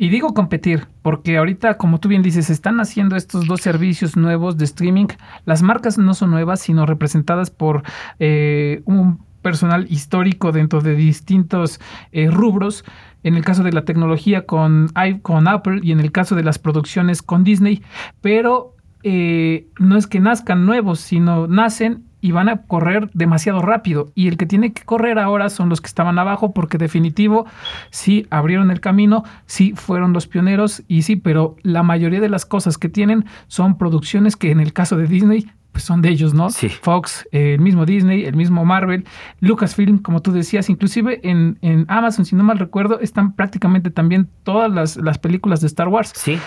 y 0.00 0.08
digo 0.08 0.32
competir, 0.32 0.86
porque 1.02 1.36
ahorita, 1.36 1.76
como 1.76 2.00
tú 2.00 2.08
bien 2.08 2.22
dices, 2.22 2.48
están 2.48 2.80
haciendo 2.80 3.16
estos 3.16 3.46
dos 3.46 3.60
servicios 3.60 4.16
nuevos 4.16 4.56
de 4.56 4.64
streaming. 4.64 5.08
Las 5.44 5.60
marcas 5.60 5.98
no 5.98 6.14
son 6.14 6.30
nuevas, 6.30 6.60
sino 6.60 6.86
representadas 6.86 7.50
por 7.50 7.82
eh, 8.18 8.80
un 8.86 9.18
personal 9.42 9.86
histórico 9.90 10.52
dentro 10.52 10.80
de 10.80 10.94
distintos 10.94 11.80
eh, 12.12 12.30
rubros. 12.30 12.82
En 13.24 13.34
el 13.34 13.44
caso 13.44 13.62
de 13.62 13.72
la 13.72 13.84
tecnología 13.84 14.46
con, 14.46 14.90
con 15.20 15.46
Apple 15.46 15.80
y 15.82 15.92
en 15.92 16.00
el 16.00 16.12
caso 16.12 16.34
de 16.34 16.44
las 16.44 16.58
producciones 16.58 17.20
con 17.20 17.44
Disney, 17.44 17.82
pero 18.22 18.76
eh, 19.02 19.66
no 19.78 19.98
es 19.98 20.06
que 20.06 20.18
nazcan 20.18 20.64
nuevos, 20.64 21.00
sino 21.00 21.46
nacen 21.46 22.06
y 22.20 22.32
van 22.32 22.48
a 22.48 22.62
correr 22.62 23.10
demasiado 23.14 23.62
rápido. 23.62 24.12
Y 24.14 24.28
el 24.28 24.36
que 24.36 24.46
tiene 24.46 24.72
que 24.72 24.84
correr 24.84 25.18
ahora 25.18 25.50
son 25.50 25.68
los 25.68 25.80
que 25.80 25.86
estaban 25.86 26.18
abajo, 26.18 26.52
porque 26.52 26.78
definitivo 26.78 27.46
sí 27.90 28.26
abrieron 28.30 28.70
el 28.70 28.80
camino, 28.80 29.24
sí 29.46 29.72
fueron 29.74 30.12
los 30.12 30.26
pioneros 30.26 30.82
y 30.88 31.02
sí, 31.02 31.16
pero 31.16 31.56
la 31.62 31.82
mayoría 31.82 32.20
de 32.20 32.28
las 32.28 32.46
cosas 32.46 32.78
que 32.78 32.88
tienen 32.88 33.24
son 33.48 33.78
producciones 33.78 34.36
que 34.36 34.50
en 34.50 34.60
el 34.60 34.72
caso 34.72 34.96
de 34.96 35.06
Disney 35.06 35.46
pues 35.72 35.84
son 35.84 36.02
de 36.02 36.08
ellos, 36.08 36.34
¿no? 36.34 36.50
Sí. 36.50 36.68
Fox, 36.68 37.28
eh, 37.30 37.54
el 37.54 37.60
mismo 37.60 37.86
Disney, 37.86 38.24
el 38.24 38.34
mismo 38.34 38.64
Marvel, 38.64 39.04
Lucasfilm, 39.40 39.98
como 39.98 40.20
tú 40.20 40.32
decías, 40.32 40.68
inclusive 40.68 41.20
en, 41.22 41.58
en 41.62 41.84
Amazon, 41.88 42.24
si 42.24 42.34
no 42.34 42.42
mal 42.42 42.58
recuerdo, 42.58 42.98
están 43.00 43.34
prácticamente 43.34 43.90
también 43.90 44.28
todas 44.42 44.70
las, 44.70 44.96
las 44.96 45.18
películas 45.18 45.60
de 45.60 45.68
Star 45.68 45.88
Wars. 45.88 46.12
Sí, 46.14 46.38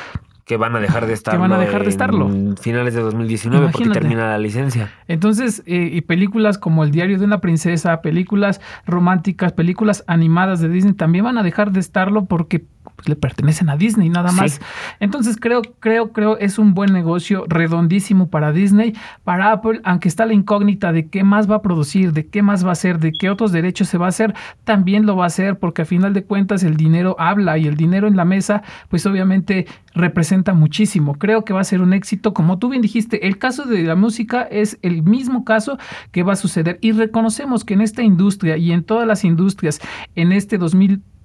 que 0.46 0.58
van 0.58 0.76
a 0.76 0.80
dejar 0.80 1.06
de 1.08 1.14
estarlo. 1.14 1.40
van 1.40 1.54
a 1.54 1.58
dejar 1.60 1.84
de 1.84 1.90
estarlo. 1.90 2.28
en 2.30 2.58
Finales 2.58 2.94
de 2.94 3.02
2019 3.02 3.68
porque 3.68 3.78
Imagínate. 3.84 4.00
termina 4.02 4.28
la 4.30 4.38
licencia. 4.38 4.92
Entonces, 5.08 5.64
eh, 5.66 5.90
y 5.94 6.02
películas 6.02 6.58
como 6.58 6.84
El 6.84 6.92
diario 6.92 7.18
de 7.18 7.26
una 7.26 7.40
princesa, 7.40 8.02
películas 8.02 8.60
románticas, 8.86 9.54
películas 9.54 10.04
animadas 10.08 10.60
de 10.60 10.70
Disney 10.70 10.94
también 10.94 11.26
van 11.26 11.38
a 11.38 11.44
dejar 11.44 11.72
de 11.72 11.80
estarlo 11.80 12.26
porque 12.26 12.66
le 13.06 13.16
pertenecen 13.16 13.70
a 13.70 13.78
Disney 13.78 14.10
nada 14.10 14.30
Sí. 14.30 14.36
más. 14.40 14.62
Entonces, 15.00 15.38
creo, 15.40 15.62
creo, 15.80 16.12
creo 16.12 16.38
es 16.38 16.58
un 16.60 16.74
buen 16.74 16.94
negocio 16.94 17.46
redondísimo 17.48 18.30
para 18.30 18.52
Disney, 18.52 18.94
para 19.24 19.52
Apple, 19.52 19.82
aunque 19.84 20.08
está 20.08 20.26
la 20.26 20.34
incógnita 20.34 20.92
de 20.92 21.08
qué 21.08 21.24
más 21.24 21.50
va 21.50 21.56
a 21.56 21.62
producir, 21.62 22.14
de 22.14 22.28
qué 22.28 22.42
más 22.42 22.66
va 22.66 22.70
a 22.70 22.74
hacer, 22.74 23.00
de 23.00 23.12
qué 23.12 23.30
otros 23.30 23.52
derechos 23.52 23.88
se 23.90 23.98
va 23.98 24.06
a 24.08 24.10
hacer, 24.10 24.34
también 24.64 25.06
lo 25.06 25.16
va 25.16 25.26
a 25.26 25.28
hacer 25.28 25.60
porque 25.60 25.84
a 25.84 25.86
final 25.86 26.14
de 26.14 26.24
cuentas 26.24 26.64
el 26.64 26.78
dinero 26.78 27.16
habla 27.20 27.58
y 27.58 27.68
el 27.68 27.76
dinero 27.76 28.08
en 28.08 28.16
la 28.16 28.26
mesa, 28.26 28.64
pues 28.90 29.06
obviamente 29.06 29.66
representa 29.94 30.54
muchísimo. 30.54 31.16
Creo 31.16 31.46
que 31.46 31.54
va 31.54 31.62
a 31.62 31.66
ser 31.66 31.82
un 31.82 31.94
éxito, 31.94 32.34
como 32.34 32.58
tú 32.58 32.70
bien 32.70 32.82
dijiste, 32.82 33.28
el 33.28 33.38
caso 33.38 33.66
de 33.66 33.84
la 33.84 33.96
música 33.96 34.42
es 34.44 34.78
el 34.82 35.04
mismo 35.04 35.46
caso 35.46 35.78
que 36.12 36.24
va 36.24 36.34
a 36.34 36.38
suceder 36.38 36.80
y 36.82 36.92
reconocemos 36.94 37.64
que 37.64 37.74
en 37.76 37.82
esta 37.82 38.02
industria 38.02 38.58
y 38.58 38.72
en 38.72 38.84
todas 38.84 39.08
las 39.08 39.24
industrias 39.24 39.80
en 40.16 40.32
este 40.32 40.58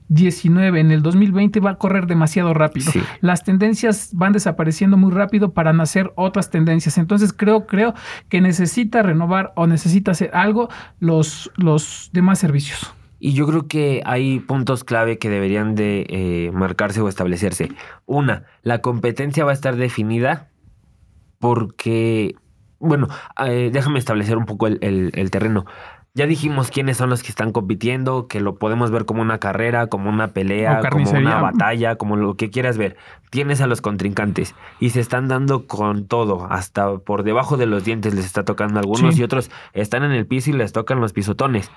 2019, 0.08 0.80
en 0.80 0.90
el 0.90 1.02
2020 1.02 1.60
va 1.60 1.70
a 1.72 1.74
correr 1.76 2.06
demasiado 2.06 2.54
rápido. 2.54 2.90
Sí. 2.90 3.00
Las 3.20 3.44
tendencias 3.44 4.10
van 4.14 4.32
desapareciendo 4.32 4.96
muy 4.96 5.12
rápido 5.12 5.52
para 5.52 5.72
nacer 5.72 6.12
otras 6.16 6.50
tendencias. 6.50 6.98
Entonces 6.98 7.32
creo, 7.32 7.66
creo 7.66 7.94
que 8.28 8.40
necesita 8.40 9.02
renovar 9.02 9.52
o 9.56 9.66
necesita 9.66 10.12
hacer 10.12 10.30
algo 10.34 10.68
los, 10.98 11.50
los 11.56 12.10
demás 12.12 12.38
servicios. 12.38 12.94
Y 13.20 13.32
yo 13.32 13.46
creo 13.46 13.66
que 13.66 14.00
hay 14.06 14.38
puntos 14.38 14.84
clave 14.84 15.18
que 15.18 15.28
deberían 15.28 15.74
de 15.74 16.06
eh, 16.08 16.50
marcarse 16.52 17.00
o 17.00 17.08
establecerse. 17.08 17.70
Una, 18.06 18.44
la 18.62 18.80
competencia 18.80 19.44
va 19.44 19.50
a 19.50 19.54
estar 19.54 19.74
definida 19.76 20.48
porque, 21.38 22.34
bueno, 22.78 23.08
eh, 23.44 23.70
déjame 23.72 23.98
establecer 23.98 24.36
un 24.36 24.46
poco 24.46 24.66
el, 24.66 24.78
el- 24.82 25.10
el 25.14 25.30
terreno. 25.30 25.64
Ya 26.18 26.26
dijimos 26.26 26.72
quiénes 26.72 26.96
son 26.96 27.10
los 27.10 27.22
que 27.22 27.28
están 27.28 27.52
compitiendo, 27.52 28.26
que 28.26 28.40
lo 28.40 28.56
podemos 28.56 28.90
ver 28.90 29.04
como 29.04 29.22
una 29.22 29.38
carrera, 29.38 29.86
como 29.86 30.10
una 30.10 30.26
pelea, 30.32 30.80
como 30.90 31.08
una 31.08 31.40
batalla, 31.40 31.94
como 31.94 32.16
lo 32.16 32.34
que 32.34 32.50
quieras 32.50 32.76
ver. 32.76 32.96
Tienes 33.30 33.60
a 33.60 33.68
los 33.68 33.80
contrincantes 33.80 34.56
y 34.80 34.90
se 34.90 34.98
están 34.98 35.28
dando 35.28 35.68
con 35.68 36.08
todo, 36.08 36.48
hasta 36.50 36.98
por 36.98 37.22
debajo 37.22 37.56
de 37.56 37.66
los 37.66 37.84
dientes 37.84 38.14
les 38.14 38.24
está 38.26 38.44
tocando 38.44 38.78
a 38.78 38.82
algunos 38.82 39.14
Sí. 39.14 39.20
y 39.20 39.22
otros 39.22 39.48
están 39.74 40.02
en 40.02 40.10
el 40.10 40.26
piso 40.26 40.50
y 40.50 40.54
les 40.54 40.72
tocan 40.72 41.00
los 41.00 41.12
pisotones. 41.12 41.70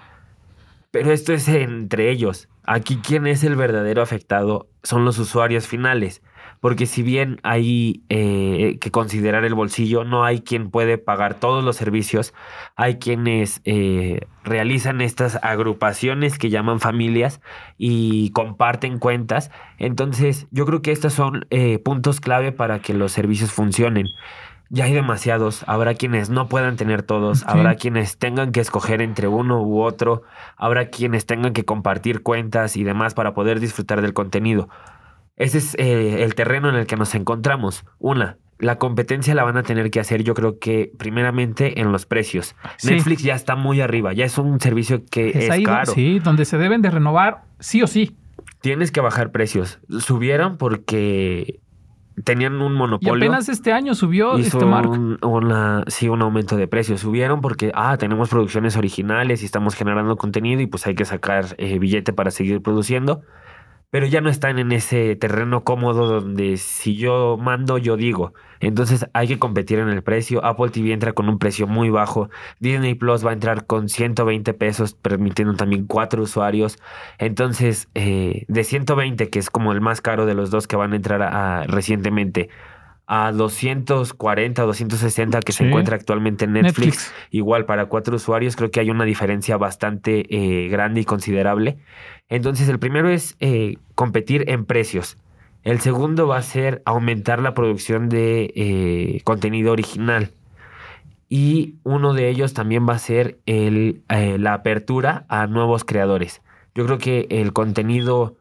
Pero 0.90 1.12
esto 1.12 1.34
es 1.34 1.48
entre 1.48 2.10
ellos. 2.10 2.50
Aquí 2.66 2.98
quien 2.98 3.28
es 3.28 3.44
el 3.44 3.56
verdadero 3.56 4.02
afectado 4.02 4.70
son 4.82 5.06
los 5.06 5.20
usuarios 5.20 5.68
finales. 5.68 6.24
Porque 6.62 6.86
si 6.86 7.02
bien 7.02 7.40
hay 7.42 8.04
eh, 8.10 8.78
que 8.80 8.92
considerar 8.92 9.46
el 9.46 9.56
bolsillo, 9.56 10.04
no 10.04 10.24
hay 10.24 10.42
quien 10.42 10.70
puede 10.70 11.00
pagar 11.00 11.34
todos 11.34 11.64
los 11.64 11.76
servicios. 11.76 12.36
Hay 12.76 13.00
quienes 13.00 13.62
eh, 13.66 14.28
realizan 14.44 15.02
estas 15.02 15.40
agrupaciones 15.42 16.38
que 16.38 16.52
llaman 16.52 16.80
familias 16.80 17.42
y 17.80 18.30
comparten 18.32 19.00
cuentas. 19.00 19.50
Entonces 19.80 20.48
yo 20.52 20.68
creo 20.68 20.84
que 20.84 20.92
estos 20.92 21.14
son 21.14 21.48
eh, 21.50 21.80
puntos 21.80 22.22
clave 22.22 22.52
para 22.52 22.78
que 22.80 22.94
los 22.94 23.12
servicios 23.12 23.52
funcionen. 23.52 24.06
Ya 24.70 24.86
hay 24.86 24.94
demasiados, 24.94 25.66
habrá 25.68 25.96
quienes 25.96 26.30
no 26.30 26.48
puedan 26.48 26.78
tener 26.78 27.02
todos, 27.02 27.40
Sí. 27.40 27.46
habrá 27.48 27.76
quienes 27.76 28.18
tengan 28.20 28.52
que 28.54 28.62
escoger 28.62 29.02
entre 29.02 29.28
uno 29.28 29.62
u 29.64 29.82
otro, 29.82 30.22
habrá 30.56 30.90
quienes 30.90 31.26
tengan 31.26 31.52
que 31.54 31.66
compartir 31.66 32.22
cuentas 32.22 32.78
y 32.78 32.84
demás 32.86 33.14
para 33.16 33.34
poder 33.34 33.60
disfrutar 33.60 34.02
del 34.02 34.14
contenido. 34.14 34.70
Ese 35.42 35.58
es 35.58 35.76
eh, 35.80 36.24
el 36.24 36.36
terreno 36.36 36.70
en 36.70 36.76
el 36.76 36.86
que 36.86 36.96
nos 36.96 37.16
encontramos. 37.16 37.84
Una, 38.00 38.38
la 38.60 38.78
competencia 38.78 39.34
la 39.36 39.44
van 39.44 39.58
a 39.58 39.64
tener 39.64 39.90
que 39.92 40.00
hacer 40.00 40.24
yo 40.24 40.34
creo 40.36 40.60
que 40.60 40.92
primeramente 40.98 41.82
en 41.82 41.92
los 41.92 42.06
precios. 42.06 42.56
Sí. 42.78 42.94
Netflix 42.94 43.24
ya 43.24 43.34
está 43.36 43.56
muy 43.56 43.82
arriba, 43.82 44.14
ya 44.14 44.26
es 44.26 44.38
un 44.38 44.60
servicio 44.60 45.04
que 45.10 45.30
es, 45.30 45.50
ahí 45.50 45.64
do- 45.64 45.70
caro. 45.72 45.92
sí, 45.94 46.20
donde 46.20 46.46
se 46.46 46.58
deben 46.58 46.82
de 46.82 46.90
renovar 46.92 47.44
sí 47.60 47.82
o 47.82 47.88
sí. 47.88 48.16
Tienes 48.62 48.92
que 48.92 49.02
bajar 49.02 49.32
precios. 49.32 49.80
Subieron 50.00 50.58
porque 50.58 51.60
tenían 52.24 52.62
un 52.62 52.74
Y 52.74 52.78
monopolio. 52.78 53.14
apenas 53.16 53.50
este 53.50 53.72
año 53.74 53.96
subió 53.96 54.38
Hizo 54.38 54.58
este 54.60 54.66
Mark. 54.66 54.90
un, 54.90 55.18
una- 55.24 55.84
sí, 55.88 56.08
un 56.10 56.22
aumento 56.22 56.56
de 56.58 56.68
precios. 56.68 57.02
Subieron 57.02 57.42
porque, 57.42 57.72
ah, 57.74 57.98
tenemos 57.98 58.30
producciones 58.30 58.78
originales 58.78 59.42
y 59.42 59.46
estamos 59.46 59.74
generando 59.74 60.16
contenido 60.18 60.62
y 60.62 60.68
pues 60.68 60.86
hay 60.86 60.94
que 60.94 61.06
sacar 61.06 61.56
eh, 61.58 61.80
billete 61.80 62.14
para 62.14 62.30
seguir 62.30 62.62
produciendo. 62.62 63.22
Pero 63.92 64.06
ya 64.08 64.22
no 64.22 64.30
están 64.30 64.58
en 64.58 64.72
ese 64.72 65.18
terreno 65.18 65.66
cómodo 65.66 66.08
donde 66.08 66.56
si 66.56 66.96
yo 66.96 67.38
mando, 67.38 67.78
yo 67.78 67.98
digo. 67.98 68.34
Entonces 68.62 69.06
hay 69.14 69.28
que 69.28 69.38
competir 69.38 69.80
en 69.80 69.90
el 69.90 70.02
precio. 70.02 70.46
Apple 70.46 70.70
TV 70.70 70.94
entra 70.94 71.12
con 71.12 71.28
un 71.28 71.38
precio 71.40 71.68
muy 71.68 71.90
bajo. 71.90 72.30
Disney 72.60 72.96
Plus 72.96 73.26
va 73.26 73.32
a 73.32 73.34
entrar 73.34 73.66
con 73.66 73.90
120 73.90 74.54
pesos, 74.54 74.94
permitiendo 74.94 75.56
también 75.56 75.88
cuatro 75.88 76.24
usuarios. 76.24 76.80
Entonces, 77.18 77.90
eh, 77.94 78.46
de 78.48 78.64
120, 78.64 79.30
que 79.30 79.40
es 79.40 79.50
como 79.50 79.74
el 79.74 79.82
más 79.82 80.00
caro 80.00 80.26
de 80.26 80.36
los 80.36 80.52
dos 80.52 80.68
que 80.68 80.78
van 80.78 80.94
a 80.94 80.96
entrar 80.96 81.68
recientemente, 81.70 82.50
a 83.14 83.34
240 83.34 84.64
o 84.64 84.68
260 84.68 85.42
que 85.42 85.52
se 85.52 85.68
encuentra 85.68 85.98
actualmente 85.98 86.46
en 86.46 86.54
Netflix, 86.54 86.78
Netflix. 86.78 87.14
igual 87.30 87.66
para 87.66 87.88
cuatro 87.88 88.16
usuarios, 88.16 88.56
creo 88.56 88.72
que 88.72 88.80
hay 88.80 88.90
una 88.90 89.04
diferencia 89.04 89.58
bastante 89.58 90.24
eh, 90.34 90.70
grande 90.70 91.02
y 91.02 91.04
considerable. 91.04 91.78
Entonces, 92.30 92.70
el 92.70 92.80
primero 92.80 93.10
es 93.10 93.36
eh, 93.42 93.76
competir 93.96 94.50
en 94.50 94.64
precios. 94.64 95.18
El 95.64 95.82
segundo 95.82 96.26
va 96.26 96.38
a 96.38 96.42
ser 96.42 96.82
aumentar 96.86 97.42
la 97.42 97.54
producción 97.54 98.08
de 98.08 98.54
eh, 98.56 99.20
contenido 99.26 99.74
original. 99.74 100.32
Y 101.28 101.76
uno 101.84 102.14
de 102.14 102.30
ellos 102.30 102.54
también 102.54 102.88
va 102.88 102.94
a 102.94 103.00
ser 103.00 103.40
el, 103.46 104.04
la 104.08 104.54
apertura 104.54 105.26
a 105.28 105.48
nuevos 105.48 105.84
creadores. 105.84 106.42
Yo 106.76 106.86
creo 106.86 106.98
que 106.98 107.28
el 107.30 107.52
contenido 107.52 108.38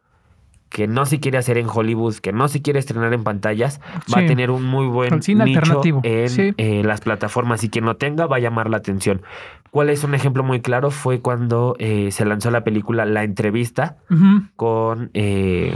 que 0.71 0.87
no 0.87 1.05
se 1.05 1.19
quiere 1.19 1.37
hacer 1.37 1.57
en 1.57 1.67
Hollywood, 1.69 2.15
que 2.15 2.31
no 2.31 2.47
se 2.47 2.61
quiere 2.61 2.79
estrenar 2.79 3.13
en 3.13 3.23
pantallas, 3.23 3.81
va 4.13 4.21
a 4.21 4.25
tener 4.25 4.49
un 4.49 4.63
muy 4.63 4.87
buen 4.87 5.21
cine 5.21 5.43
nicho 5.43 5.59
alternativo, 5.59 5.99
en 6.03 6.29
sí. 6.29 6.53
eh, 6.57 6.81
las 6.83 7.01
plataformas 7.01 7.63
y 7.63 7.69
quien 7.69 7.85
lo 7.85 7.97
tenga 7.97 8.25
va 8.25 8.37
a 8.37 8.39
llamar 8.39 8.69
la 8.69 8.77
atención. 8.77 9.21
¿Cuál 9.69 9.89
es 9.89 10.03
un 10.03 10.15
ejemplo 10.15 10.43
muy 10.43 10.61
claro? 10.61 10.89
Fue 10.89 11.19
cuando 11.19 11.75
eh, 11.77 12.09
se 12.11 12.25
lanzó 12.25 12.51
la 12.51 12.63
película 12.63 13.05
La 13.05 13.23
Entrevista 13.23 13.97
con 14.55 15.11
eh, 15.13 15.75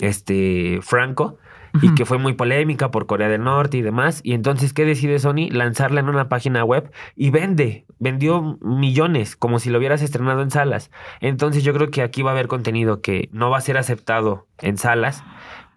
este 0.00 0.80
Franco 0.82 1.38
y 1.80 1.94
que 1.94 2.04
fue 2.04 2.18
muy 2.18 2.34
polémica 2.34 2.90
por 2.90 3.06
Corea 3.06 3.28
del 3.28 3.44
Norte 3.44 3.78
y 3.78 3.82
demás. 3.82 4.20
Y 4.22 4.34
entonces, 4.34 4.72
¿qué 4.72 4.84
decide 4.84 5.18
Sony? 5.18 5.48
Lanzarla 5.50 6.00
en 6.00 6.08
una 6.08 6.28
página 6.28 6.64
web 6.64 6.92
y 7.16 7.30
vende. 7.30 7.86
Vendió 7.98 8.58
millones, 8.60 9.36
como 9.36 9.58
si 9.58 9.70
lo 9.70 9.78
hubieras 9.78 10.02
estrenado 10.02 10.42
en 10.42 10.50
salas. 10.50 10.90
Entonces, 11.20 11.64
yo 11.64 11.72
creo 11.72 11.90
que 11.90 12.02
aquí 12.02 12.22
va 12.22 12.30
a 12.30 12.34
haber 12.34 12.48
contenido 12.48 13.00
que 13.00 13.28
no 13.32 13.50
va 13.50 13.58
a 13.58 13.62
ser 13.62 13.78
aceptado 13.78 14.46
en 14.60 14.76
salas 14.76 15.22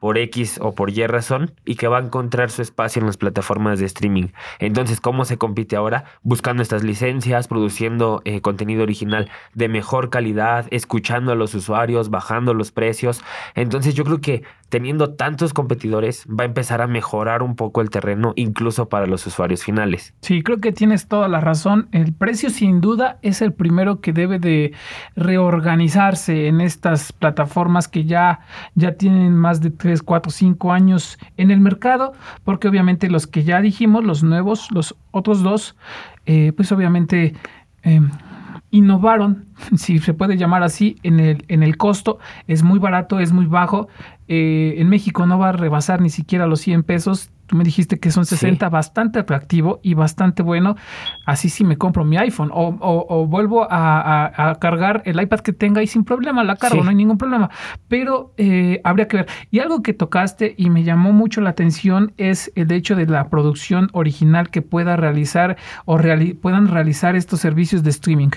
por 0.05 0.19
X 0.19 0.59
o 0.61 0.75
por 0.75 0.91
Y 0.91 1.07
razón 1.07 1.55
y 1.65 1.77
que 1.77 1.87
va 1.87 1.97
a 1.97 2.01
encontrar 2.01 2.51
su 2.51 2.61
espacio 2.61 2.99
en 2.99 3.07
las 3.07 3.17
plataformas 3.17 3.79
de 3.79 3.87
streaming. 3.87 4.27
Entonces, 4.59 5.01
¿cómo 5.01 5.25
se 5.25 5.39
compite 5.39 5.75
ahora? 5.75 6.03
Buscando 6.21 6.61
estas 6.61 6.83
licencias, 6.83 7.47
produciendo 7.47 8.21
eh, 8.23 8.39
contenido 8.41 8.83
original 8.83 9.31
de 9.55 9.67
mejor 9.67 10.11
calidad, 10.11 10.67
escuchando 10.69 11.31
a 11.31 11.35
los 11.35 11.55
usuarios, 11.55 12.11
bajando 12.11 12.53
los 12.53 12.71
precios. 12.71 13.23
Entonces, 13.55 13.95
yo 13.95 14.03
creo 14.03 14.21
que 14.21 14.43
teniendo 14.69 15.13
tantos 15.13 15.53
competidores 15.53 16.25
va 16.27 16.43
a 16.43 16.45
empezar 16.45 16.81
a 16.81 16.87
mejorar 16.87 17.41
un 17.43 17.55
poco 17.55 17.81
el 17.81 17.89
terreno, 17.89 18.33
incluso 18.35 18.89
para 18.89 19.05
los 19.07 19.25
usuarios 19.25 19.63
finales. 19.63 20.13
Sí, 20.21 20.43
creo 20.43 20.59
que 20.59 20.71
tienes 20.71 21.07
toda 21.07 21.27
la 21.27 21.39
razón. 21.39 21.87
El 21.91 22.13
precio 22.13 22.49
sin 22.49 22.81
duda 22.81 23.17
es 23.21 23.41
el 23.41 23.53
primero 23.53 24.01
que 24.01 24.11
debe 24.11 24.37
de 24.37 24.73
reorganizarse 25.15 26.47
en 26.47 26.61
estas 26.61 27.13
plataformas 27.13 27.87
que 27.87 28.05
ya, 28.05 28.41
ya 28.75 28.93
tienen 28.93 29.35
más 29.35 29.61
de 29.61 29.71
3, 29.95 30.03
4, 30.03 30.31
5 30.31 30.71
años 30.71 31.17
en 31.37 31.51
el 31.51 31.59
mercado, 31.59 32.13
porque 32.43 32.67
obviamente 32.67 33.09
los 33.09 33.27
que 33.27 33.43
ya 33.43 33.61
dijimos, 33.61 34.03
los 34.03 34.23
nuevos, 34.23 34.69
los 34.71 34.95
otros 35.11 35.41
dos, 35.41 35.75
eh, 36.25 36.51
pues 36.55 36.71
obviamente... 36.71 37.33
eh, 37.83 38.01
innovaron, 38.71 39.45
si 39.77 39.99
se 39.99 40.13
puede 40.13 40.35
llamar 40.35 40.63
así, 40.63 40.97
en 41.03 41.19
el, 41.21 41.45
en 41.47 41.63
el 41.63 41.77
costo, 41.77 42.19
es 42.47 42.61
muy 42.61 42.77
barato, 42.77 43.19
es 43.19 43.31
muy 43.31 43.45
bajo, 43.45 43.87
eh, 44.27 44.75
en 44.77 44.89
México 44.89 45.25
no 45.25 45.39
va 45.39 45.49
a 45.49 45.51
rebasar 45.53 46.01
ni 46.01 46.09
siquiera 46.09 46.45
los 46.45 46.59
100 46.59 46.83
pesos. 46.83 47.29
Tú 47.47 47.55
me 47.55 47.63
dijiste 47.63 47.99
que 47.99 48.09
son 48.11 48.25
60, 48.25 48.69
bastante 48.69 49.19
atractivo 49.19 49.79
y 49.83 49.93
bastante 49.93 50.41
bueno. 50.41 50.75
Así 51.25 51.49
sí 51.49 51.63
me 51.63 51.77
compro 51.77 52.03
mi 52.03 52.17
iPhone 52.17 52.49
o, 52.51 52.69
o- 52.79 53.05
o 53.07 53.27
vuelvo 53.27 53.71
a, 53.71 54.25
a- 54.25 54.49
a 54.49 54.55
cargar 54.55 55.03
el 55.05 55.21
iPad 55.21 55.41
que 55.41 55.53
tenga 55.53 55.83
y 55.83 55.87
sin 55.87 56.03
problema 56.03 56.43
la 56.43 56.55
cargo, 56.55 56.77
Sí. 56.77 56.83
no 56.83 56.89
hay 56.89 56.95
ningún 56.95 57.17
problema. 57.19 57.49
Pero 57.87 58.33
eh, 58.37 58.81
habría 58.83 59.07
que 59.07 59.17
ver. 59.17 59.27
Y 59.51 59.59
algo 59.59 59.83
que 59.83 59.93
tocaste 59.93 60.55
y 60.57 60.69
me 60.69 60.83
llamó 60.83 61.11
mucho 61.13 61.39
la 61.41 61.51
atención 61.51 62.13
es 62.17 62.51
el 62.55 62.71
hecho 62.71 62.95
de 62.95 63.05
la 63.05 63.29
producción 63.29 63.89
original 63.93 64.49
que 64.49 64.61
pueda 64.63 64.95
realizar 64.95 65.57
o 65.85 65.97
reali- 65.97 66.35
puedan 66.39 66.67
realizar 66.67 67.15
estos 67.15 67.39
servicios 67.41 67.83
de 67.83 67.91
streaming. 67.91 68.29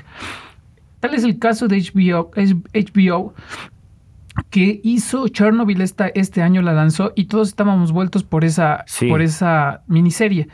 Tal 1.01 1.15
es 1.15 1.25
el 1.25 1.39
caso 1.39 1.69
de 1.69 1.79
HBO, 1.81 2.31
HBO 2.75 3.33
que 4.51 4.81
hizo 4.85 5.29
Chernobyl 5.29 5.81
esta, 5.81 6.09
este 6.09 6.43
año, 6.43 6.63
la 6.63 6.73
lanzó 6.73 7.13
y 7.15 7.27
todos 7.27 7.49
estábamos 7.49 7.93
vueltos 7.93 8.25
por 8.25 8.45
esa, 8.45 8.85
Sí. 8.87 9.09
por 9.09 9.23
esa 9.23 9.83
miniserie. 9.87 10.49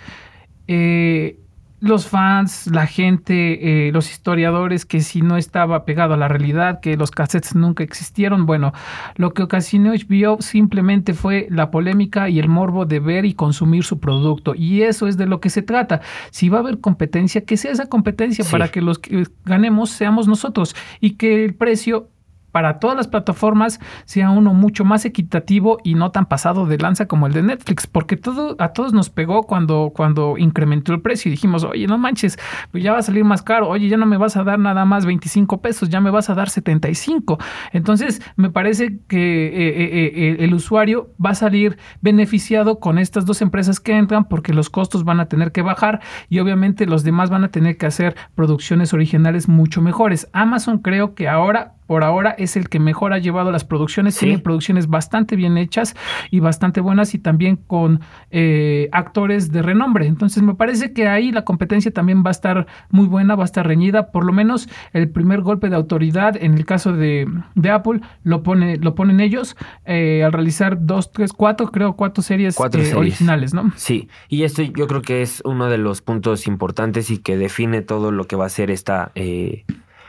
Eh, 0.66 1.38
los 1.80 2.06
fans, 2.08 2.68
la 2.68 2.86
gente, 2.86 3.88
eh, 3.88 3.92
los 3.92 4.10
historiadores, 4.10 4.86
que 4.86 5.00
si 5.00 5.20
no 5.20 5.36
estaba 5.36 5.84
pegado 5.84 6.14
a 6.14 6.16
la 6.16 6.28
realidad, 6.28 6.80
que 6.80 6.96
los 6.96 7.10
cassettes 7.10 7.54
nunca 7.54 7.84
existieron. 7.84 8.46
Bueno, 8.46 8.72
lo 9.16 9.34
que 9.34 9.42
ocasionó 9.42 9.92
HBO 9.92 10.40
simplemente 10.40 11.12
fue 11.12 11.46
la 11.50 11.70
polémica 11.70 12.30
y 12.30 12.38
el 12.38 12.48
morbo 12.48 12.86
de 12.86 13.00
ver 13.00 13.26
y 13.26 13.34
consumir 13.34 13.84
su 13.84 14.00
producto. 14.00 14.54
Y 14.54 14.80
eso 14.80 15.08
es 15.08 15.18
de 15.18 15.26
lo 15.26 15.40
que 15.40 15.50
se 15.50 15.60
trata. 15.60 16.00
Si 16.30 16.48
va 16.48 16.58
a 16.58 16.60
haber 16.62 16.80
competencia, 16.80 17.44
que 17.44 17.58
sea 17.58 17.72
esa 17.72 17.86
competencia 17.86 18.44
Sí. 18.46 18.50
para 18.52 18.68
que 18.68 18.80
los 18.80 18.98
que 18.98 19.26
ganemos 19.44 19.90
seamos 19.90 20.26
nosotros 20.26 20.74
y 21.00 21.16
que 21.16 21.44
el 21.44 21.54
precio 21.54 22.08
para 22.54 22.78
todas 22.78 22.96
las 22.96 23.08
plataformas 23.08 23.80
sea 24.04 24.30
uno 24.30 24.54
mucho 24.54 24.84
más 24.84 25.04
equitativo 25.04 25.78
y 25.82 25.96
no 25.96 26.12
tan 26.12 26.26
pasado 26.26 26.66
de 26.66 26.78
lanza 26.78 27.06
como 27.06 27.26
el 27.26 27.32
de 27.32 27.42
Netflix, 27.42 27.88
porque 27.88 28.16
todo 28.16 28.54
a 28.60 28.68
todos 28.68 28.92
nos 28.92 29.10
pegó 29.10 29.42
cuando 29.42 29.90
cuando 29.92 30.38
incrementó 30.38 30.92
el 30.92 31.02
precio 31.02 31.28
y 31.28 31.32
dijimos, 31.32 31.64
"Oye, 31.64 31.88
no 31.88 31.98
manches, 31.98 32.38
pues 32.70 32.84
ya 32.84 32.92
va 32.92 32.98
a 32.98 33.02
salir 33.02 33.24
más 33.24 33.42
caro. 33.42 33.68
Oye, 33.68 33.88
ya 33.88 33.96
no 33.96 34.06
me 34.06 34.18
vas 34.18 34.36
a 34.36 34.44
dar 34.44 34.60
nada 34.60 34.84
más 34.84 35.04
25 35.04 35.60
pesos, 35.62 35.88
ya 35.88 36.00
me 36.00 36.10
vas 36.10 36.30
a 36.30 36.36
dar 36.36 36.48
75." 36.48 37.38
Entonces, 37.72 38.22
me 38.36 38.50
parece 38.50 39.00
que 39.08 39.46
eh, 39.46 39.82
eh, 39.82 40.12
eh, 40.14 40.36
el 40.38 40.54
usuario 40.54 41.10
va 41.24 41.30
a 41.30 41.34
salir 41.34 41.76
beneficiado 42.02 42.78
con 42.78 42.98
estas 42.98 43.26
dos 43.26 43.42
empresas 43.42 43.80
que 43.80 43.96
entran 43.96 44.26
porque 44.26 44.54
los 44.54 44.70
costos 44.70 45.02
van 45.02 45.18
a 45.18 45.26
tener 45.26 45.50
que 45.50 45.62
bajar 45.62 46.02
y 46.28 46.38
obviamente 46.38 46.86
los 46.86 47.02
demás 47.02 47.30
van 47.30 47.42
a 47.42 47.48
tener 47.48 47.78
que 47.78 47.86
hacer 47.86 48.14
producciones 48.36 48.94
originales 48.94 49.48
mucho 49.48 49.82
mejores. 49.82 50.30
Amazon 50.32 50.78
creo 50.78 51.16
que 51.16 51.28
ahora 51.28 51.73
por 51.86 52.04
ahora 52.04 52.30
es 52.38 52.56
el 52.56 52.68
que 52.68 52.78
mejor 52.80 53.12
ha 53.12 53.18
llevado 53.18 53.50
las 53.52 53.64
producciones, 53.64 54.14
Sí. 54.14 54.26
tiene 54.26 54.38
producciones 54.40 54.86
bastante 54.88 55.36
bien 55.36 55.58
hechas 55.58 55.94
y 56.30 56.40
bastante 56.40 56.80
buenas 56.80 57.14
y 57.14 57.18
también 57.18 57.56
con 57.56 58.00
eh, 58.30 58.88
actores 58.92 59.52
de 59.52 59.62
renombre. 59.62 60.06
Entonces 60.06 60.42
me 60.42 60.54
parece 60.54 60.92
que 60.92 61.08
ahí 61.08 61.32
la 61.32 61.44
competencia 61.44 61.90
también 61.92 62.22
va 62.24 62.28
a 62.28 62.30
estar 62.32 62.66
muy 62.90 63.06
buena, 63.06 63.34
va 63.36 63.42
a 63.42 63.46
estar 63.46 63.66
reñida. 63.66 64.10
Por 64.12 64.24
lo 64.24 64.32
menos 64.32 64.68
el 64.92 65.10
primer 65.10 65.40
golpe 65.42 65.68
de 65.68 65.76
autoridad 65.76 66.36
en 66.42 66.54
el 66.54 66.64
caso 66.64 66.92
de, 66.92 67.26
de 67.54 67.70
Apple 67.70 68.00
lo 68.22 68.42
pone 68.42 68.76
lo 68.78 68.94
ponen 68.94 69.20
ellos 69.20 69.56
eh, 69.84 70.22
al 70.24 70.32
realizar 70.32 70.78
dos, 70.86 71.12
tres, 71.12 71.32
cuatro, 71.32 71.70
creo 71.70 71.94
cuatro 71.96 72.22
series, 72.22 72.54
Cuatro 72.56 72.80
eh, 72.80 72.84
series. 72.84 72.98
originales, 72.98 73.54
¿no? 73.54 73.72
Sí, 73.76 74.08
y 74.28 74.42
esto 74.44 74.62
yo 74.62 74.86
creo 74.86 75.02
que 75.02 75.22
es 75.22 75.42
uno 75.44 75.66
de 75.68 75.78
los 75.78 76.00
puntos 76.02 76.46
importantes 76.46 77.10
y 77.10 77.18
que 77.18 77.36
define 77.36 77.82
todo 77.82 78.10
lo 78.10 78.24
que 78.24 78.36
va 78.36 78.46
a 78.46 78.48
ser 78.48 78.70
esta, 78.70 79.12
eh, 79.14 79.64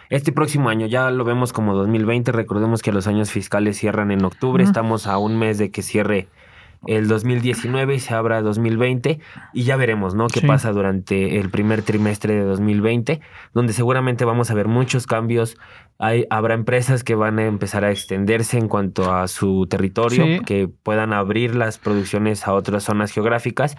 este 0.09 0.31
próximo 0.31 0.69
año. 0.69 0.87
Ya 0.87 1.09
lo 1.11 1.23
vemos 1.23 1.53
como 1.53 1.73
2020, 1.75 2.31
recordemos 2.31 2.81
que 2.81 2.91
los 2.91 3.07
años 3.07 3.31
fiscales 3.31 3.77
cierran 3.77 4.11
en 4.11 4.23
octubre, 4.25 4.63
estamos 4.63 5.07
a 5.07 5.17
un 5.17 5.37
mes 5.37 5.57
de 5.57 5.71
que 5.71 5.81
cierre 5.81 6.27
el 6.87 7.07
2019 7.07 7.95
y 7.95 7.99
se 7.99 8.13
abra 8.13 8.41
2020 8.41 9.19
y 9.53 9.63
ya 9.63 9.75
veremos, 9.75 10.15
¿no? 10.15 10.27
Qué 10.27 10.41
Sí. 10.41 10.47
pasa 10.47 10.71
durante 10.71 11.39
el 11.39 11.49
primer 11.49 11.81
trimestre 11.81 12.35
de 12.35 12.43
2020, 12.43 13.21
donde 13.53 13.73
seguramente 13.73 14.25
vamos 14.25 14.51
a 14.51 14.53
ver 14.53 14.67
muchos 14.67 15.07
cambios. 15.07 15.57
Hay, 15.97 16.25
habrá 16.29 16.55
empresas 16.55 17.03
que 17.05 17.15
van 17.15 17.39
a 17.39 17.45
empezar 17.45 17.85
a 17.85 17.91
extenderse 17.91 18.57
en 18.57 18.67
cuanto 18.67 19.13
a 19.13 19.27
su 19.29 19.65
territorio, 19.67 20.25
Sí. 20.25 20.39
que 20.45 20.67
puedan 20.67 21.13
abrir 21.13 21.55
las 21.55 21.77
producciones 21.77 22.45
a 22.47 22.53
otras 22.53 22.83
zonas 22.83 23.11
geográficas. 23.11 23.77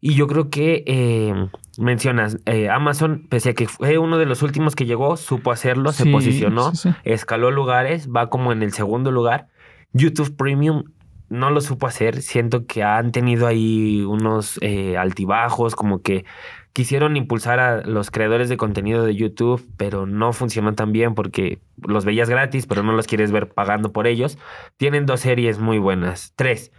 Y 0.00 0.14
yo 0.14 0.28
creo 0.28 0.48
que 0.48 0.84
eh, 0.86 1.34
mencionas, 1.78 2.38
eh, 2.46 2.68
Amazon, 2.70 3.26
pese 3.28 3.50
a 3.50 3.54
que 3.54 3.66
fue 3.66 3.98
uno 3.98 4.16
de 4.18 4.26
los 4.26 4.42
últimos 4.42 4.76
que 4.76 4.86
llegó, 4.86 5.16
supo 5.16 5.50
hacerlo, 5.50 5.92
se 5.92 6.06
posicionó, 6.06 6.70
escaló 7.04 7.50
lugares, 7.50 8.08
va 8.14 8.30
como 8.30 8.52
en 8.52 8.62
el 8.62 8.72
segundo 8.72 9.10
lugar. 9.10 9.48
YouTube 9.92 10.36
Premium 10.36 10.84
no 11.28 11.50
lo 11.50 11.60
supo 11.60 11.86
hacer. 11.86 12.22
Siento 12.22 12.66
que 12.66 12.82
han 12.82 13.12
tenido 13.12 13.46
ahí 13.46 14.02
unos 14.02 14.58
eh, 14.62 14.96
altibajos, 14.96 15.74
como 15.74 16.02
que 16.02 16.24
quisieron 16.72 17.16
impulsar 17.16 17.58
a 17.58 17.80
los 17.86 18.10
creadores 18.10 18.48
de 18.48 18.58
contenido 18.58 19.04
de 19.04 19.14
YouTube, 19.14 19.66
pero 19.78 20.06
no 20.06 20.32
funcionó 20.34 20.74
tan 20.74 20.92
bien 20.92 21.14
porque 21.14 21.58
los 21.86 22.04
veías 22.04 22.28
gratis, 22.28 22.66
pero 22.66 22.82
no 22.82 22.92
los 22.92 23.06
quieres 23.06 23.32
ver 23.32 23.48
pagando 23.48 23.92
por 23.92 24.06
ellos. 24.06 24.38
Tienen 24.76 25.06
dos 25.06 25.20
series 25.20 25.58
muy 25.58 25.78
buenas. 25.78 26.34
Tres. 26.36 26.72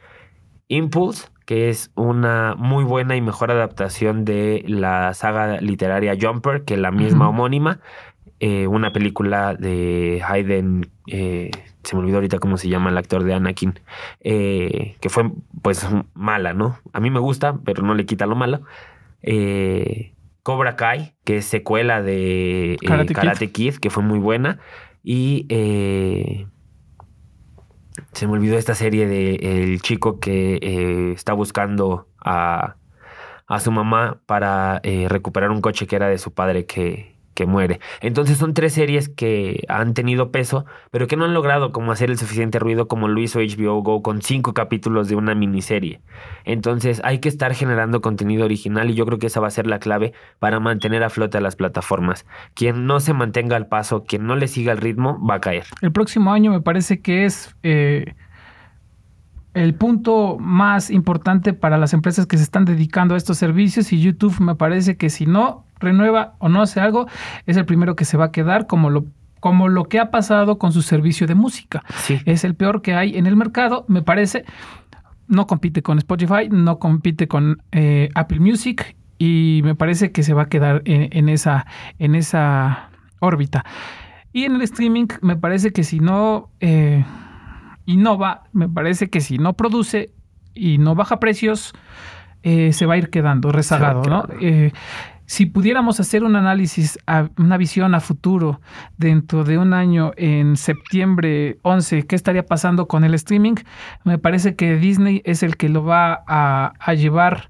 Impulse, 0.68 1.30
que 1.46 1.70
es 1.70 1.92
una 1.96 2.56
muy 2.56 2.84
buena 2.84 3.16
y 3.16 3.22
mejor 3.22 3.52
adaptación 3.52 4.24
de 4.24 4.64
la 4.68 5.14
saga 5.14 5.62
literaria 5.62 6.16
Jumper, 6.20 6.64
que 6.64 6.78
la 6.78 6.92
misma 6.92 7.30
homónima. 7.30 7.80
Eh, 8.40 8.68
una 8.68 8.94
película 8.94 9.56
de 9.56 10.22
Hayden, 10.24 10.92
eh, 11.08 11.50
se 11.84 11.96
me 11.96 12.02
olvidó 12.02 12.18
ahorita 12.18 12.38
cómo 12.38 12.58
se 12.58 12.70
llama 12.70 12.92
el 12.92 12.98
actor 12.98 13.24
de 13.24 13.34
Anakin, 13.34 13.80
eh, 14.20 14.96
que 15.02 15.10
fue 15.10 15.32
pues 15.64 15.88
mala, 16.14 16.54
¿no? 16.54 16.78
A 16.94 17.00
mí 17.00 17.10
me 17.10 17.20
gusta, 17.20 17.58
pero 17.66 17.82
no 17.82 17.96
le 17.96 18.06
quita 18.06 18.28
lo 18.28 18.36
malo. 18.36 18.62
Cobra 20.44 20.76
Kai, 20.76 21.16
que 21.24 21.38
es 21.38 21.46
secuela 21.46 22.04
de 22.04 22.78
Karate 22.86 23.14
Karate, 23.14 23.52
Kid. 23.52 23.72
Kid. 23.72 23.80
que 23.80 23.90
fue 23.90 24.04
muy 24.04 24.20
buena. 24.20 24.60
Y 25.04 25.48
se 28.12 28.28
me 28.28 28.34
olvidó 28.34 28.58
esta 28.58 28.76
serie 28.76 29.08
de 29.08 29.36
el 29.36 29.82
chico 29.82 30.20
que 30.20 31.12
está 31.12 31.34
buscando 31.34 32.08
a, 32.24 32.76
a 33.48 33.60
su 33.60 33.72
mamá 33.72 34.22
para 34.28 34.80
recuperar 35.08 35.50
un 35.50 35.62
coche 35.62 35.88
que 35.88 35.96
era 35.96 36.08
de 36.08 36.20
su 36.20 36.34
padre 36.34 36.66
que, 36.66 37.17
que 37.38 37.46
muere. 37.46 37.80
Entonces 38.02 38.40
son 38.40 38.56
tres 38.56 38.74
series 38.74 39.10
que 39.10 39.64
han 39.70 39.94
tenido 39.94 40.32
peso, 40.32 40.66
pero 40.90 41.06
que 41.06 41.16
no 41.16 41.26
han 41.26 41.36
logrado 41.36 41.72
como 41.72 41.92
hacer 41.92 42.10
el 42.10 42.18
suficiente 42.18 42.58
ruido 42.58 42.88
como 42.88 43.08
lo 43.08 43.22
hizo 43.22 43.40
HBO 43.40 43.84
Go 43.84 44.02
con 44.02 44.24
cinco 44.24 44.56
capítulos 44.56 45.08
de 45.08 45.16
una 45.16 45.36
miniserie. 45.36 46.02
Entonces 46.46 47.00
hay 47.04 47.20
que 47.20 47.30
estar 47.30 47.54
generando 47.54 48.02
contenido 48.02 48.44
original 48.44 48.90
y 48.90 48.96
yo 48.96 49.06
creo 49.06 49.20
que 49.20 49.28
esa 49.28 49.40
va 49.40 49.50
a 49.50 49.52
ser 49.52 49.68
la 49.68 49.78
clave 49.78 50.14
para 50.40 50.60
mantener 50.60 51.04
a 51.04 51.12
flote 51.12 51.38
a 51.38 51.42
las 51.42 51.56
plataformas. 51.56 52.26
Quien 52.56 52.88
no 52.88 53.00
se 53.00 53.14
mantenga 53.14 53.56
al 53.56 53.68
paso, 53.68 54.04
quien 54.04 54.26
no 54.26 54.36
le 54.36 54.48
siga 54.48 54.72
el 54.72 54.80
ritmo, 54.80 55.24
va 55.24 55.36
a 55.36 55.40
caer. 55.40 55.66
El 55.84 55.92
próximo 55.92 56.34
año 56.34 56.50
me 56.50 56.62
parece 56.62 57.02
que 57.02 57.26
es 57.26 57.56
eh, 57.62 58.16
el 59.58 59.74
punto 59.74 60.38
más 60.40 60.92
importante 60.92 61.54
para 61.54 61.78
las 61.78 61.94
empresas 61.94 62.28
que 62.28 62.38
se 62.38 62.44
están 62.44 62.66
dedicando 62.66 63.16
a 63.16 63.18
estos 63.18 63.38
servicios 63.38 63.92
y 63.92 64.00
YouTube 64.00 64.40
me 64.40 64.56
parece 64.56 64.98
que 64.98 65.10
si 65.10 65.26
no 65.26 65.66
renueva 65.80 66.36
o 66.40 66.48
no 66.48 66.62
hace 66.62 66.80
algo, 66.80 67.08
es 67.46 67.58
el 67.58 67.66
primero 67.66 67.96
que 67.96 68.06
se 68.06 68.18
va 68.18 68.26
a 68.26 68.32
quedar 68.32 68.68
como 68.68 68.90
lo, 68.90 69.06
como 69.40 69.68
lo 69.68 69.86
que 69.86 70.00
ha 70.00 70.12
pasado 70.12 70.60
con 70.60 70.72
su 70.72 70.82
servicio 70.82 71.26
de 71.26 71.36
música. 71.36 71.84
Sí. 71.96 72.20
Es 72.26 72.44
el 72.44 72.56
peor 72.56 72.82
que 72.82 72.94
hay 72.94 73.18
en 73.18 73.26
el 73.26 73.36
mercado, 73.36 73.86
me 73.88 74.02
parece. 74.02 74.46
No 75.28 75.48
compite 75.48 75.82
con 75.82 75.98
Spotify, 75.98 76.50
no 76.50 76.78
compite 76.78 77.28
con 77.28 77.62
eh, 77.72 78.10
Apple 78.16 78.40
Music 78.40 78.96
y 79.18 79.62
me 79.64 79.76
parece 79.76 80.12
que 80.12 80.24
se 80.24 80.34
va 80.34 80.44
a 80.44 80.50
quedar 80.50 80.84
en, 80.86 81.10
en 81.12 81.30
esa, 81.30 81.66
en 81.98 82.16
esa 82.16 82.92
órbita. 83.20 83.66
Y 84.34 84.44
en 84.44 84.56
el 84.56 84.62
streaming 84.62 85.08
me 85.22 85.36
parece 85.36 85.72
que 85.72 85.84
si 85.84 86.00
no 86.00 86.52
eh, 86.60 87.04
innova, 87.88 88.44
me 88.54 88.70
parece 88.70 89.10
que 89.10 89.20
si 89.22 89.40
no 89.40 89.54
produce 89.54 90.12
y 90.54 90.78
no 90.78 90.94
baja 90.94 91.20
precios, 91.20 91.74
eh, 92.44 92.72
se 92.74 92.86
va 92.86 92.94
a 92.94 92.98
ir 92.98 93.10
quedando 93.10 93.52
rezagado, 93.52 94.04
¿no? 94.04 94.26
Eh, 94.40 94.72
si 95.26 95.46
pudiéramos 95.46 96.00
hacer 96.00 96.24
un 96.24 96.36
análisis, 96.38 96.98
a- 97.06 97.30
una 97.38 97.58
visión 97.58 97.94
a 97.96 98.00
futuro 98.00 98.62
dentro 98.98 99.44
de 99.44 99.58
un 99.58 99.74
año, 99.74 100.12
en 100.16 100.56
septiembre 100.56 101.58
11, 101.64 102.06
¿qué 102.08 102.16
estaría 102.16 102.46
pasando 102.46 102.88
con 102.88 103.04
el 103.04 103.14
streaming? 103.14 103.56
Me 104.06 104.18
parece 104.18 104.56
que 104.56 104.78
Disney 104.78 105.22
es 105.26 105.44
el 105.44 105.58
que 105.58 105.68
lo 105.68 105.84
va 105.84 106.24
a, 106.28 106.72
a 106.80 106.94
llevar, 106.94 107.50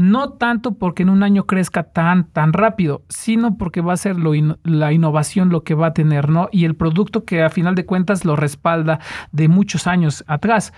no 0.00 0.34
tanto 0.34 0.76
porque 0.78 1.02
en 1.02 1.08
un 1.10 1.24
año 1.24 1.44
crezca 1.44 1.82
tan, 1.82 2.28
tan 2.30 2.52
rápido, 2.52 3.02
sino 3.08 3.58
porque 3.58 3.80
va 3.80 3.94
a 3.94 3.96
ser 3.96 4.16
lo 4.16 4.32
in- 4.36 4.56
la 4.62 4.92
innovación 4.92 5.48
lo 5.48 5.64
que 5.64 5.74
va 5.74 5.88
a 5.88 5.92
tener, 5.92 6.28
¿no? 6.28 6.48
Y 6.52 6.66
el 6.66 6.76
producto 6.76 7.24
que 7.24 7.42
a 7.42 7.50
final 7.50 7.74
de 7.74 7.84
cuentas 7.84 8.24
lo 8.24 8.36
respalda 8.36 9.00
de 9.32 9.48
muchos 9.48 9.88
años 9.88 10.22
atrás. 10.28 10.72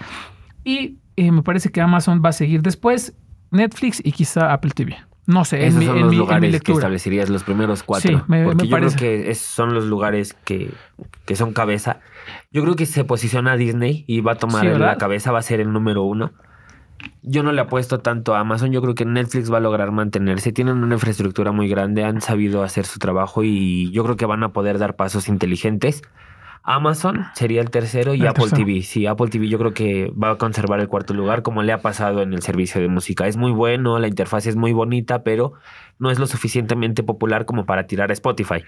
Y 0.64 1.00
eh, 1.16 1.32
me 1.32 1.42
parece 1.42 1.68
que 1.70 1.82
Amazon 1.82 2.22
va 2.24 2.30
a 2.30 2.32
seguir 2.32 2.62
después, 2.62 3.14
Netflix 3.50 4.00
y 4.02 4.12
quizá 4.12 4.54
Apple 4.54 4.70
TV. 4.74 4.96
No 5.26 5.44
sé, 5.44 5.58
en 5.62 5.68
Esos 5.68 5.80
mi, 5.80 5.86
son 5.86 5.96
en 5.96 6.02
los 6.04 6.10
mi- 6.10 6.16
en 6.16 6.18
mi 6.20 6.26
lugares 6.26 6.48
que 6.48 6.52
lectura. 6.52 6.78
establecerías, 6.78 7.28
los 7.28 7.44
primeros 7.44 7.82
cuatro. 7.82 8.10
Sí, 8.18 8.24
me- 8.26 8.44
porque 8.44 8.62
me 8.64 8.68
yo 8.68 8.76
parece. 8.76 8.96
creo 8.96 9.22
que 9.24 9.30
es- 9.32 9.40
son 9.40 9.74
los 9.74 9.84
lugares 9.84 10.34
que, 10.44 10.70
que 11.26 11.36
son 11.36 11.52
cabeza. 11.52 12.00
Yo 12.50 12.62
creo 12.62 12.74
que 12.74 12.86
se 12.86 13.04
posiciona 13.04 13.56
Disney 13.56 14.04
y 14.08 14.22
va 14.22 14.32
a 14.32 14.36
tomar 14.36 14.64
la 14.64 14.96
cabeza, 14.96 15.30
va 15.30 15.40
a 15.40 15.42
ser 15.42 15.60
el 15.60 15.72
número 15.72 16.04
uno. 16.04 16.32
Yo 17.22 17.42
no 17.42 17.52
le 17.52 17.60
apuesto 17.60 18.00
tanto 18.00 18.34
a 18.34 18.40
Amazon, 18.40 18.72
yo 18.72 18.80
creo 18.82 18.94
que 18.94 19.04
Netflix 19.04 19.52
va 19.52 19.58
a 19.58 19.60
lograr 19.60 19.92
mantenerse. 19.92 20.52
Tienen 20.52 20.82
una 20.82 20.94
infraestructura 20.94 21.52
muy 21.52 21.68
grande, 21.68 22.04
han 22.04 22.20
sabido 22.20 22.62
hacer 22.62 22.86
su 22.86 22.98
trabajo 22.98 23.44
y 23.44 23.90
yo 23.92 24.04
creo 24.04 24.16
que 24.16 24.26
van 24.26 24.42
a 24.42 24.52
poder 24.52 24.78
dar 24.78 24.96
pasos 24.96 25.28
inteligentes. 25.28 26.02
Amazon 26.62 27.26
sería 27.34 27.62
el 27.62 27.70
tercero 27.70 28.14
y 28.14 28.20
El 28.20 28.28
Apple 28.28 28.44
tercero. 28.44 28.66
TV. 28.66 28.82
Sí, 28.82 29.06
Apple 29.06 29.28
TV 29.28 29.48
yo 29.48 29.58
creo 29.58 29.72
que 29.72 30.10
va 30.10 30.32
a 30.32 30.38
conservar 30.38 30.80
el 30.80 30.88
cuarto 30.88 31.14
lugar 31.14 31.42
como 31.42 31.62
le 31.62 31.72
ha 31.72 31.80
pasado 31.80 32.22
en 32.22 32.34
el 32.34 32.42
servicio 32.42 32.80
de 32.80 32.88
música. 32.88 33.26
Es 33.26 33.36
muy 33.36 33.50
bueno, 33.50 33.98
la 33.98 34.08
interfaz 34.08 34.46
es 34.46 34.56
muy 34.56 34.72
bonita, 34.72 35.22
pero 35.22 35.54
no 36.00 36.10
es 36.10 36.18
lo 36.18 36.26
suficientemente 36.26 37.02
popular 37.02 37.44
como 37.44 37.64
para 37.64 37.86
tirar 37.86 38.10
a 38.10 38.12
Spotify. 38.14 38.64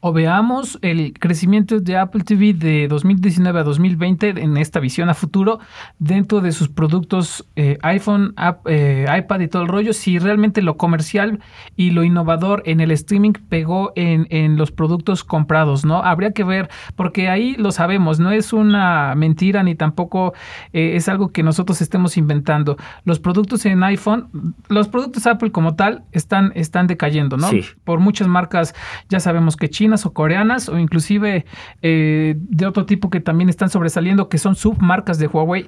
O 0.00 0.12
veamos 0.12 0.78
el 0.82 1.12
crecimiento 1.18 1.80
de 1.80 1.96
Apple 1.98 2.24
TV 2.24 2.54
de 2.54 2.88
2019 2.88 3.60
a 3.60 3.62
2020 3.64 4.28
en 4.28 4.56
esta 4.56 4.80
visión 4.80 5.08
a 5.08 5.14
futuro 5.14 5.58
dentro 5.98 6.40
de 6.40 6.52
sus 6.52 6.68
productos 6.68 7.46
eh, 7.56 7.76
iPhone, 7.82 8.32
app, 8.36 8.66
eh, 8.66 9.06
iPad 9.18 9.40
y 9.40 9.48
todo 9.48 9.62
el 9.62 9.68
rollo. 9.68 9.92
Si 9.92 10.18
realmente 10.18 10.62
lo 10.62 10.76
comercial 10.76 11.40
y 11.76 11.90
lo 11.90 12.04
innovador 12.04 12.62
en 12.66 12.80
el 12.80 12.90
streaming 12.92 13.32
pegó 13.48 13.92
en, 13.96 14.26
en 14.30 14.56
los 14.56 14.70
productos 14.70 15.24
comprados, 15.24 15.84
¿no? 15.84 16.02
Habría 16.02 16.32
que 16.32 16.44
ver, 16.44 16.70
porque 16.94 17.28
ahí 17.28 17.56
lo 17.56 17.72
sabemos, 17.72 18.20
no 18.20 18.30
es 18.30 18.52
una 18.52 19.14
mentira 19.16 19.62
ni 19.62 19.74
tampoco 19.74 20.34
eh, 20.72 20.92
es 20.94 21.08
algo 21.08 21.32
que 21.32 21.42
nosotros 21.42 21.82
estemos 21.82 22.16
inventando. 22.16 22.76
Los 23.04 23.18
productos 23.18 23.66
en 23.66 23.82
iPhone, 23.82 24.54
los 24.68 24.88
productos 24.88 25.26
Apple 25.26 25.50
como 25.50 25.74
tal 25.74 26.04
están, 26.12 26.52
están 26.54 26.75
decayendo, 26.86 27.38
¿no? 27.38 27.48
Sí. 27.48 27.62
por 27.84 27.98
muchas 28.00 28.28
marcas, 28.28 28.74
ya 29.08 29.20
sabemos 29.20 29.56
que 29.56 29.70
chinas 29.70 30.04
o 30.04 30.12
coreanas 30.12 30.68
o 30.68 30.78
inclusive 30.78 31.46
eh, 31.80 32.34
de 32.38 32.66
otro 32.66 32.84
tipo 32.84 33.08
que 33.08 33.20
también 33.20 33.48
están 33.48 33.70
sobresaliendo, 33.70 34.28
que 34.28 34.36
son 34.36 34.54
submarcas 34.54 35.18
de 35.18 35.28
Huawei, 35.28 35.66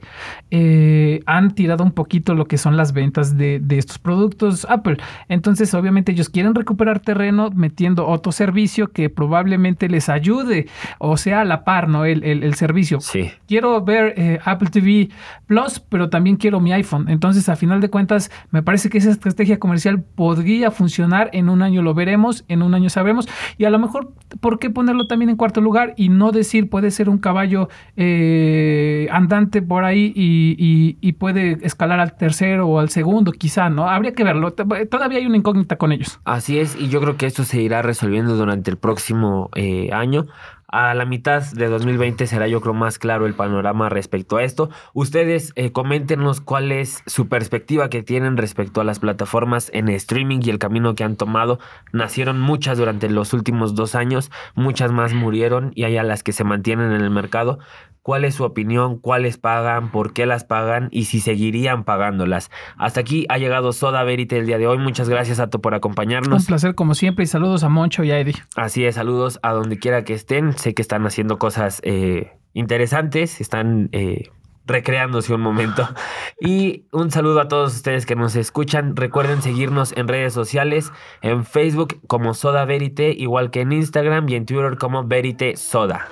eh, 0.51 1.21
han 1.27 1.55
tirado 1.55 1.85
un 1.85 1.92
poquito 1.92 2.35
lo 2.35 2.47
que 2.47 2.59
son 2.59 2.77
las 2.77 2.92
ventas 2.92 3.37
de, 3.37 3.61
de 3.61 3.79
estos 3.79 3.99
productos 3.99 4.66
Apple. 4.68 4.99
Entonces, 5.29 5.73
obviamente 5.75 6.12
ellos 6.12 6.29
quieren 6.29 6.55
recuperar 6.55 7.01
terreno 7.01 7.51
metiendo 7.55 8.07
otro 8.07 8.33
servicio 8.33 8.92
que 8.92 9.09
probablemente 9.11 9.88
les 9.88 10.09
ayude 10.09 10.66
o 10.99 11.16
sea 11.16 11.40
a 11.40 11.44
la 11.44 11.64
par, 11.64 11.88
¿no? 11.88 12.05
El, 12.05 12.25
el- 12.25 12.42
el 12.42 12.55
servicio 12.55 13.01
Sí. 13.01 13.31
quiero 13.47 13.83
ver 13.83 14.14
eh, 14.16 14.38
Apple 14.44 14.68
TV 14.71 15.09
Plus, 15.47 15.81
pero 15.81 16.09
también 16.11 16.37
quiero 16.37 16.61
mi 16.61 16.73
iPhone. 16.73 17.09
Entonces, 17.09 17.49
a 17.49 17.57
final 17.57 17.81
de 17.81 17.88
cuentas, 17.90 18.31
me 18.51 18.62
parece 18.62 18.90
que 18.90 18.99
esa 18.99 19.11
estrategia 19.11 19.59
comercial 19.59 20.03
podría 20.03 20.71
funcionar. 20.71 20.98
En 21.33 21.49
un 21.49 21.63
año 21.63 21.83
lo 21.83 21.95
veremos, 21.95 22.45
en 22.49 22.63
un 22.63 22.75
año 22.75 22.89
sabremos. 22.91 23.29
Y 23.57 23.65
a 23.65 23.71
lo 23.71 23.79
mejor, 23.79 24.13
¿por 24.41 24.59
qué 24.59 24.71
ponerlo 24.71 25.07
también 25.07 25.29
en 25.31 25.37
cuarto 25.37 25.61
lugar 25.61 25.95
y 25.97 26.09
no 26.09 26.33
decir 26.33 26.69
puede 26.71 26.91
ser 26.91 27.09
un 27.09 27.19
caballo 27.19 27.69
eh, 27.97 29.09
andante 29.11 29.63
por 29.63 29.85
ahí 29.85 30.13
y, 30.15 30.97
y- 31.01 31.13
puede 31.19 31.59
escalar 31.63 31.99
al 31.99 32.17
tercero 32.17 32.69
o 32.69 32.79
al 32.79 32.91
segundo, 32.91 33.33
quizá, 33.33 33.71
¿no? 33.71 33.89
Habría 33.89 34.13
que 34.15 34.23
verlo. 34.23 34.53
Todavía 34.53 35.19
hay 35.19 35.27
una 35.27 35.37
incógnita 35.37 35.77
con 35.77 35.91
ellos. 35.91 36.21
Así 36.25 36.59
es, 36.61 36.77
y 36.79 36.89
yo 36.89 37.01
creo 37.01 37.17
que 37.17 37.27
esto 37.27 37.43
se 37.43 37.61
irá 37.61 37.83
resolviendo 37.83 38.37
durante 38.37 38.71
el 38.71 38.77
próximo 38.77 39.51
eh, 39.57 39.91
año. 39.93 40.27
A 40.70 40.92
la 40.92 41.07
mitad 41.07 41.42
de 41.52 41.66
2020 41.66 42.26
será 42.26 42.46
yo 42.46 42.61
creo 42.61 42.74
más 42.74 42.98
claro 42.98 43.24
el 43.24 43.33
panorama 43.33 43.88
respecto 43.88 44.37
a 44.37 44.44
esto. 44.44 44.68
Ustedes 44.92 45.52
eh, 45.57 45.72
coméntenos 45.72 46.42
cuál 46.42 46.72
es 46.72 47.02
su 47.07 47.26
perspectiva 47.26 47.88
que 47.88 48.02
tienen 48.02 48.37
respecto 48.37 48.83
a 48.83 48.85
las 48.85 48.98
plataformas 48.98 49.70
en 49.72 49.88
streaming 49.88 50.40
y 50.42 50.50
el 50.50 50.59
camino 50.59 50.94
que 50.94 51.04
han 51.04 51.16
tomado. 51.16 51.59
Nacieron 51.92 52.38
muchas 52.38 52.76
durante 52.76 53.09
los 53.09 53.33
últimos 53.33 53.74
dos 53.74 53.94
años, 53.94 54.31
muchas 54.54 54.92
más 54.92 55.14
murieron 55.14 55.72
y 55.74 55.85
hay 55.85 55.96
a 55.96 56.02
las 56.02 56.22
que 56.22 56.33
se 56.33 56.44
mantienen 56.44 56.92
en 56.92 57.00
el 57.00 57.11
mercado. 57.11 57.59
¿Cuál 58.02 58.24
es 58.24 58.37
su 58.37 58.44
opinión? 58.44 58.98
¿Cuáles 58.98 59.37
pagan? 59.37 59.90
¿Por 59.90 60.14
qué 60.14 60.24
las 60.24 60.42
pagan? 60.42 60.88
Y 60.90 61.04
si 61.04 61.20
seguirían 61.20 61.85
pagándolas. 61.85 62.50
Hasta 62.78 63.00
aquí 63.00 63.26
ha 63.28 63.37
llegado 63.37 63.74
Soda 63.74 64.02
Verite 64.02 64.38
el 64.38 64.46
día 64.46 64.57
de 64.57 64.66
hoy. 64.66 64.78
Muchas 64.78 65.11
gracias, 65.11 65.40
Ato, 65.40 65.61
por 65.61 65.74
Un 65.74 65.76
acompañarnos. 65.76 66.46
placer 66.46 66.74
como 66.74 66.94
siempre 66.94 67.24
y 67.24 67.26
saludos 67.26 67.64
a 67.64 67.68
Moncho 67.68 68.04
y 68.04 68.11
a 68.11 68.18
Eddie. 68.18 68.37
Así 68.57 68.87
es, 68.87 68.94
saludos 68.94 69.38
a 69.42 69.52
donde 69.52 69.78
quiera 69.78 70.04
que 70.04 70.14
estén. 70.14 70.57
Sé 70.59 70.75
que 70.75 70.83
están 70.83 71.07
haciendo 71.07 71.38
cosas 71.38 71.81
eh, 71.85 72.33
interesantes, 72.53 73.40
están 73.40 73.88
eh, 73.92 74.31
recreándose 74.66 75.33
un 75.35 75.40
momento. 75.40 75.88
Y 76.40 76.85
un 76.92 77.11
saludo 77.11 77.40
a 77.40 77.49
todos 77.49 77.75
ustedes 77.75 78.07
que 78.07 78.14
nos 78.14 78.37
escuchan. 78.37 78.94
Recuerden 78.94 79.42
seguirnos 79.42 79.92
en 79.97 80.07
redes 80.07 80.33
sociales, 80.33 80.92
en 81.21 81.44
Facebook 81.44 82.01
como 82.07 82.33
Soda 82.33 82.64
Verite, 82.64 83.11
igual 83.11 83.51
que 83.51 83.62
en 83.62 83.73
Instagram 83.73 84.29
y 84.29 84.37
en 84.37 84.47
Twitter 84.47 84.77
como 84.79 85.03
Verite 85.05 85.57
Soda. 85.57 86.07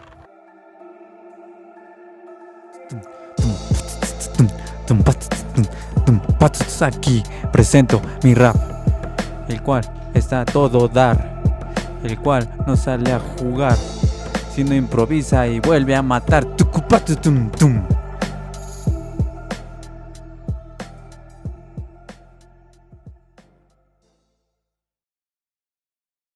Aquí 6.81 7.23
presento 7.53 8.03
mi 8.23 8.35
rap, 8.35 8.55
el 9.49 9.63
cual 9.63 9.83
está 10.13 10.43
a 10.43 10.45
todo 10.45 10.89
dar, 10.89 11.43
el 12.05 12.19
cual 12.19 12.49
no 12.67 12.77
sale 12.77 13.13
a 13.13 13.19
jugar, 13.19 13.77
sino 14.57 14.75
improvisa 14.75 15.47
y 15.47 15.61
vuelve 15.61 15.95
a 15.95 16.01
matar. 16.01 16.47
Tucupat, 16.57 17.21
tum, 17.21 17.51
tum. 17.51 17.96